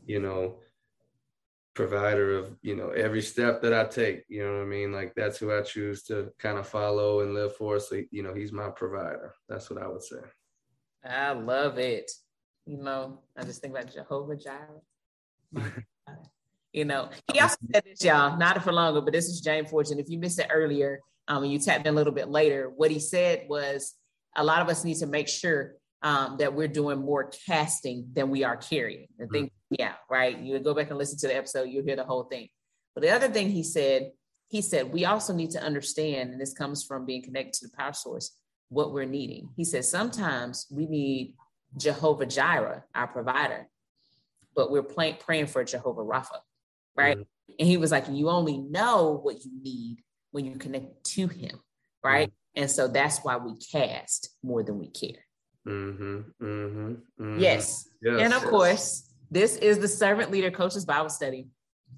[0.06, 0.60] You know,
[1.76, 4.24] provider of you know every step that I take.
[4.28, 4.92] You know what I mean?
[4.92, 7.80] Like that's who I choose to kind of follow and live for.
[7.80, 9.36] So you know, he's my provider.
[9.48, 10.22] That's what I would say.
[11.08, 12.10] I love it.
[12.66, 14.82] You know, I just think about Jehovah Jireh.
[16.74, 20.00] you know, he also said this, y'all, not for longer, but this is James Fortune.
[20.00, 22.90] If you missed it earlier, um, and you tapped in a little bit later, what
[22.90, 23.94] he said was
[24.36, 28.30] a lot of us need to make sure um, that we're doing more casting than
[28.30, 29.08] we are carrying.
[29.18, 30.38] The thing yeah, right.
[30.38, 32.50] You go back and listen to the episode, you'll hear the whole thing.
[32.94, 34.12] But the other thing he said,
[34.48, 37.76] he said, we also need to understand, and this comes from being connected to the
[37.76, 38.38] power source,
[38.70, 39.50] what we're needing.
[39.56, 41.34] He said, sometimes we need
[41.78, 43.68] Jehovah Jireh, our provider,
[44.56, 46.40] but we're play, praying for Jehovah Rapha,
[46.96, 47.18] right?
[47.18, 47.54] Mm-hmm.
[47.60, 49.98] And he was like, you only know what you need
[50.32, 51.60] when you connect to him,
[52.04, 52.30] right?
[52.30, 52.62] Mm-hmm.
[52.64, 55.26] And so that's why we cast more than we care.
[55.68, 57.40] Mm-hmm, mm-hmm, mm-hmm.
[57.40, 57.90] Yes.
[58.02, 58.22] yes.
[58.22, 58.50] And of yes.
[58.50, 61.48] course, this is the Servant Leader Coaches Bible Study,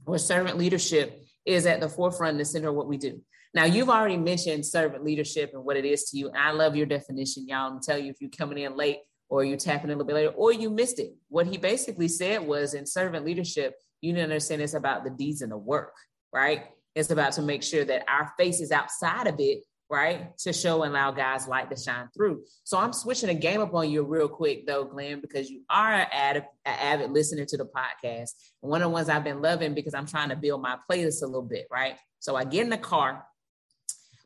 [0.05, 3.21] where servant leadership is at the forefront and the center of what we do.
[3.53, 6.29] Now, you've already mentioned servant leadership and what it is to you.
[6.35, 7.71] I love your definition, y'all.
[7.71, 8.99] I'm tell you if you're coming in late
[9.29, 11.13] or you're tapping in a little bit later or you missed it.
[11.29, 15.09] What he basically said was in servant leadership, you need to understand it's about the
[15.09, 15.93] deeds and the work,
[16.33, 16.65] right?
[16.95, 19.59] It's about to make sure that our face is outside of it
[19.89, 20.37] right?
[20.39, 22.43] To show and allow God's light to shine through.
[22.63, 25.93] So I'm switching the game up on you real quick though, Glen, because you are
[25.93, 28.31] an avid, an avid listener to the podcast.
[28.61, 31.23] And one of the ones I've been loving because I'm trying to build my playlist
[31.23, 31.95] a little bit, right?
[32.19, 33.25] So I get in the car,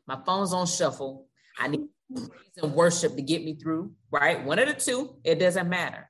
[0.08, 1.28] my phone's on shuffle.
[1.58, 2.30] I need praise
[2.62, 4.44] and worship to get me through, right?
[4.44, 6.10] One of the two, it doesn't matter.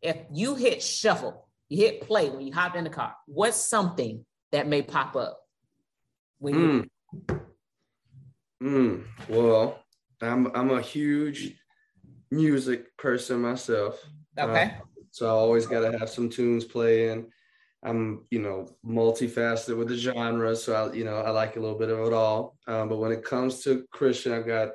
[0.00, 4.24] If you hit shuffle, you hit play when you hop in the car, what's something
[4.52, 5.40] that may pop up
[6.38, 6.80] when you hmm.
[8.64, 9.04] Mm.
[9.28, 9.78] Well,
[10.22, 11.54] I'm I'm a huge
[12.30, 14.02] music person myself.
[14.38, 14.76] okay?
[14.80, 17.30] Uh, so I always got to have some tunes playing.
[17.84, 21.78] I'm, you know, multifaceted with the genre, so I, you know, I like a little
[21.78, 22.56] bit of it all.
[22.66, 24.70] Um, but when it comes to Christian, I've got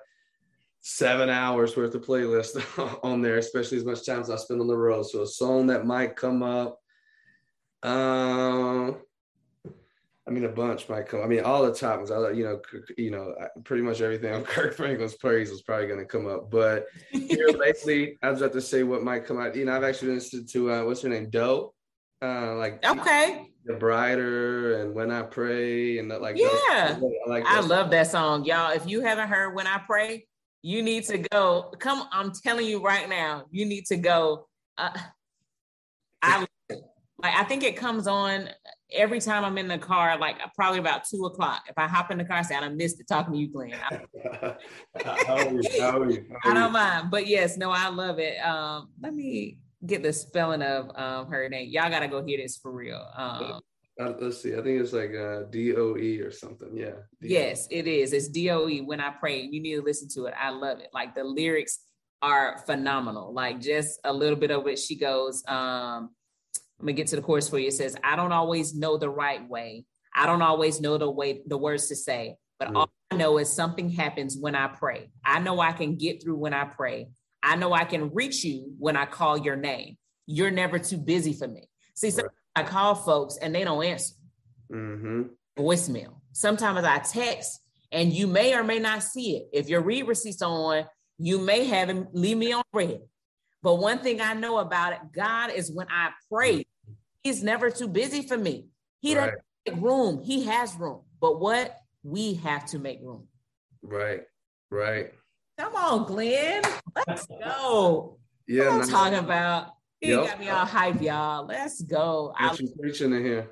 [0.81, 2.61] seven hours worth of playlist
[3.03, 5.03] on there, especially as much time as I spend on the road.
[5.03, 6.79] So a song that might come up.
[7.81, 8.97] Um,
[10.29, 11.23] I mean, a bunch might come.
[11.23, 12.11] I mean, all the topics.
[12.11, 12.61] I, you know,
[12.97, 16.51] you know, pretty much everything on Kirk Franklin's praise is probably going to come up.
[16.51, 19.55] But here lately, I was about to say what might come out.
[19.55, 21.73] You know, I've actually been listening to uh, what's her name, Doe,
[22.21, 23.47] uh, like Okay.
[23.65, 26.93] the Brighter and When I Pray and that, like Yeah.
[26.99, 27.45] those- I like.
[27.47, 28.69] I love that song, y'all.
[28.71, 30.27] If you haven't heard When I Pray,
[30.61, 31.73] you need to go.
[31.79, 34.47] Come, I'm telling you right now, you need to go.
[34.77, 34.91] Uh,
[36.21, 37.33] I like.
[37.35, 38.47] I think it comes on
[38.91, 41.63] every time I'm in the car, like probably about two o'clock.
[41.67, 43.73] If I hop in the car, I say I missed it talking to you, Glen.
[43.91, 44.55] I,
[45.03, 45.61] How are you?
[45.79, 46.25] How are you?
[46.43, 46.73] How I don't you?
[46.73, 48.37] mind, but yes, no, I love it.
[48.45, 51.69] Um, let me get the spelling of um her name.
[51.69, 53.05] Y'all gotta go hear this for real.
[53.15, 53.61] Um,
[53.99, 54.53] Uh, let's see.
[54.53, 56.69] I think it's like uh, D O E or something.
[56.73, 56.95] Yeah.
[57.21, 57.33] D-O-E.
[57.33, 58.13] Yes, it is.
[58.13, 59.41] It's DOE when I pray.
[59.41, 60.33] You need to listen to it.
[60.39, 60.87] I love it.
[60.93, 61.79] Like the lyrics
[62.21, 63.33] are phenomenal.
[63.33, 64.79] Like just a little bit of it.
[64.79, 66.11] She goes, um,
[66.79, 67.67] let me get to the chorus for you.
[67.67, 69.85] It says, I don't always know the right way.
[70.15, 72.75] I don't always know the way the words to say, but Mm.
[72.77, 75.11] all I know is something happens when I pray.
[75.25, 77.09] I know I can get through when I pray.
[77.43, 79.97] I know I can reach you when I call your name.
[80.25, 81.69] You're never too busy for me.
[81.95, 84.13] See, sometimes I call folks and they don't answer
[84.71, 85.23] Mm-hmm.
[85.57, 86.21] voicemail.
[86.31, 87.59] Sometimes I text
[87.91, 89.49] and you may or may not see it.
[89.51, 90.85] If your read receipts on,
[91.17, 93.01] you may have him leave me on red.
[93.63, 96.65] But one thing I know about it, God is when I pray,
[97.23, 98.69] He's never too busy for me.
[99.01, 99.31] He Right.
[99.65, 100.21] doesn't make room.
[100.23, 101.01] He has room.
[101.19, 101.77] But what?
[102.03, 103.27] We have to make room.
[103.81, 104.23] Right.
[104.71, 105.13] Right.
[105.57, 106.63] Come on, Glen.
[107.07, 108.17] Let's go.
[108.47, 108.65] Yeah.
[108.65, 109.73] what I'm no, talking about.
[109.99, 110.25] He Yep.
[110.25, 111.45] got me all hype, y'all.
[111.45, 112.33] Let's go.
[112.37, 113.49] I Got you preaching in here.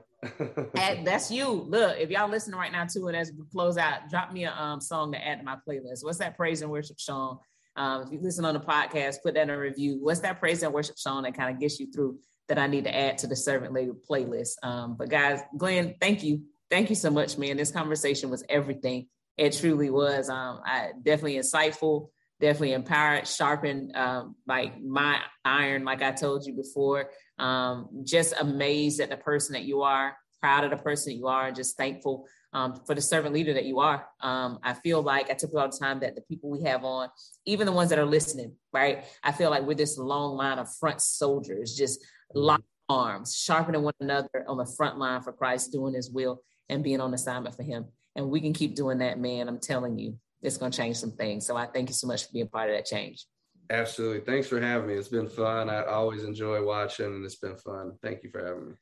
[0.75, 1.47] Add- that's you.
[1.49, 4.51] Look, if y'all listening right now too, and as we close out, drop me a
[4.53, 6.03] um, song to add to my playlist.
[6.03, 7.39] What's that praise and worship song?
[7.75, 9.99] Um, if you listen on the podcast, put that in a review.
[10.01, 12.85] What's that praise and worship song that kind of gets you through that I need
[12.85, 14.53] to add to the servant lady playlist?
[14.63, 17.57] Um, but guys, Glen, thank you, thank you so much, man.
[17.57, 19.07] This conversation was everything.
[19.37, 20.29] It truly was.
[20.29, 26.53] Um, I definitely insightful, definitely empowered, sharpened, um, like my iron, like I told you
[26.53, 31.17] before um, just amazed at the person that you are, proud of the person that
[31.17, 34.07] you are, and just thankful um, for the servant leader that you are.
[34.21, 37.09] Um, I feel like I took all the time that the people we have on,
[37.45, 39.05] even the ones that are listening, right?
[39.23, 42.03] I feel like we're this long line of front soldiers, just
[42.33, 46.83] locked arms, sharpening one another on the front line for Christ, doing his will and
[46.83, 47.85] being on assignment for him.
[48.15, 49.47] And we can keep doing that, man.
[49.47, 51.45] I'm telling you, it's going to change some things.
[51.45, 53.25] So I thank you so much for being part of that change.
[53.69, 54.21] Absolutely.
[54.21, 54.93] Thanks for having me.
[54.93, 55.69] It's been fun.
[55.69, 57.93] I always enjoy watching, and it's been fun.
[58.01, 58.73] Thank you for having me.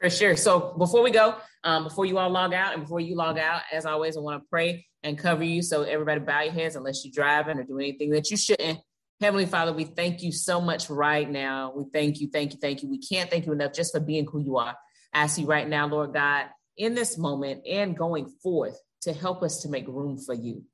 [0.00, 0.36] For sure.
[0.36, 3.62] So before we go, um, before you all log out, and before you log out,
[3.72, 5.62] as always, I want to pray and cover you.
[5.62, 8.78] So everybody bow your heads unless you're driving or do anything that you shouldn't.
[9.20, 11.72] Heavenly Father, we thank you so much right now.
[11.74, 12.90] We thank you, thank you, thank you.
[12.90, 14.76] We can't thank you enough just for being who you are.
[15.14, 19.42] I ask you right now, Lord God, in this moment and going forth to help
[19.42, 20.64] us to make room for you.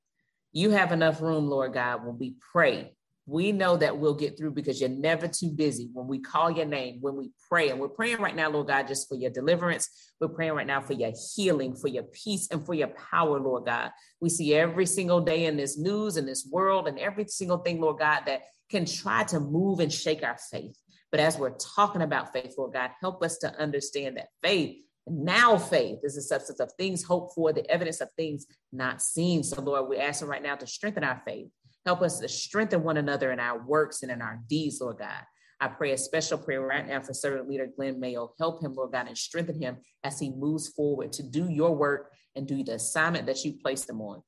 [0.51, 2.93] You have enough room, Lord God, when we pray.
[3.25, 6.65] We know that we'll get through because you're never too busy when we call your
[6.65, 7.69] name, when we pray.
[7.69, 9.89] And we're praying right now, Lord God, just for your deliverance.
[10.19, 13.65] We're praying right now for your healing, for your peace, and for your power, Lord
[13.65, 13.91] God.
[14.19, 17.79] We see every single day in this news, in this world, and every single thing,
[17.79, 20.75] Lord God, that can try to move and shake our faith.
[21.09, 24.77] But as we're talking about faith, Lord God, help us to understand that faith,
[25.07, 29.43] now faith, is the substance of things hoped for, the evidence of things not seen.
[29.43, 31.47] So, Lord, we're asking right now to strengthen our faith.
[31.85, 35.23] Help us to strengthen one another in our works and in our deeds, Lord God.
[35.59, 38.33] I pray a special prayer right now for servant leader Glen Mayo.
[38.39, 42.11] Help him, Lord God, and strengthen him as he moves forward to do your work
[42.35, 44.21] and do the assignment that you placed him on.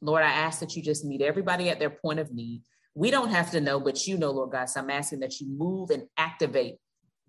[0.00, 2.62] Lord, I ask that you just meet everybody at their point of need.
[2.94, 4.66] We don't have to know, but you know, Lord God.
[4.66, 6.76] So I'm asking that you move and activate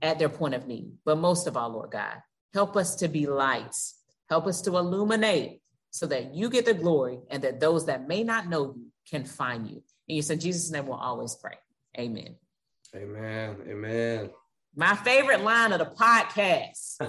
[0.01, 0.91] at their point of need.
[1.05, 2.17] But most of all, Lord God,
[2.53, 3.99] help us to be lights.
[4.29, 5.61] Help us to illuminate
[5.91, 9.25] so that you get the glory and that those that may not know you can
[9.25, 9.83] find you.
[10.07, 11.57] And you said, Jesus' name will always pray.
[11.97, 12.35] Amen.
[12.95, 13.57] Amen.
[13.67, 14.29] Amen.
[14.75, 16.99] My favorite line of the podcast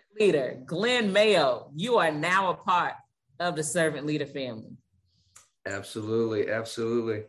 [0.18, 2.94] leader, Glen Mayo, you are now a part
[3.38, 4.76] of the servant leader family.
[5.64, 6.50] Absolutely.
[6.50, 7.24] Absolutely.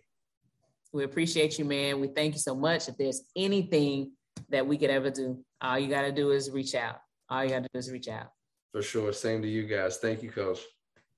[0.92, 2.00] We appreciate you, man.
[2.00, 2.88] We thank you so much.
[2.88, 4.12] If there's anything
[4.50, 7.00] that we could ever do, all you got to do is reach out.
[7.30, 8.32] All you got to do is reach out.
[8.72, 9.14] For sure.
[9.14, 9.98] Same to you guys.
[9.98, 10.62] Thank you, Coach.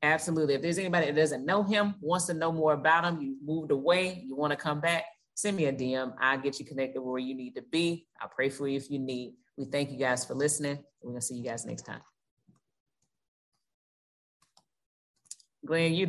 [0.03, 0.55] Absolutely.
[0.55, 3.71] If there's anybody that doesn't know him, wants to know more about him, you moved
[3.71, 5.05] away, you want to come back,
[5.35, 6.13] send me a DM.
[6.19, 8.07] I'll get you connected where you need to be.
[8.19, 9.35] I'll pray for you if you need.
[9.57, 10.79] We thank you guys for listening.
[11.01, 12.01] We're going to see you guys next time.
[15.63, 15.99] Glen, you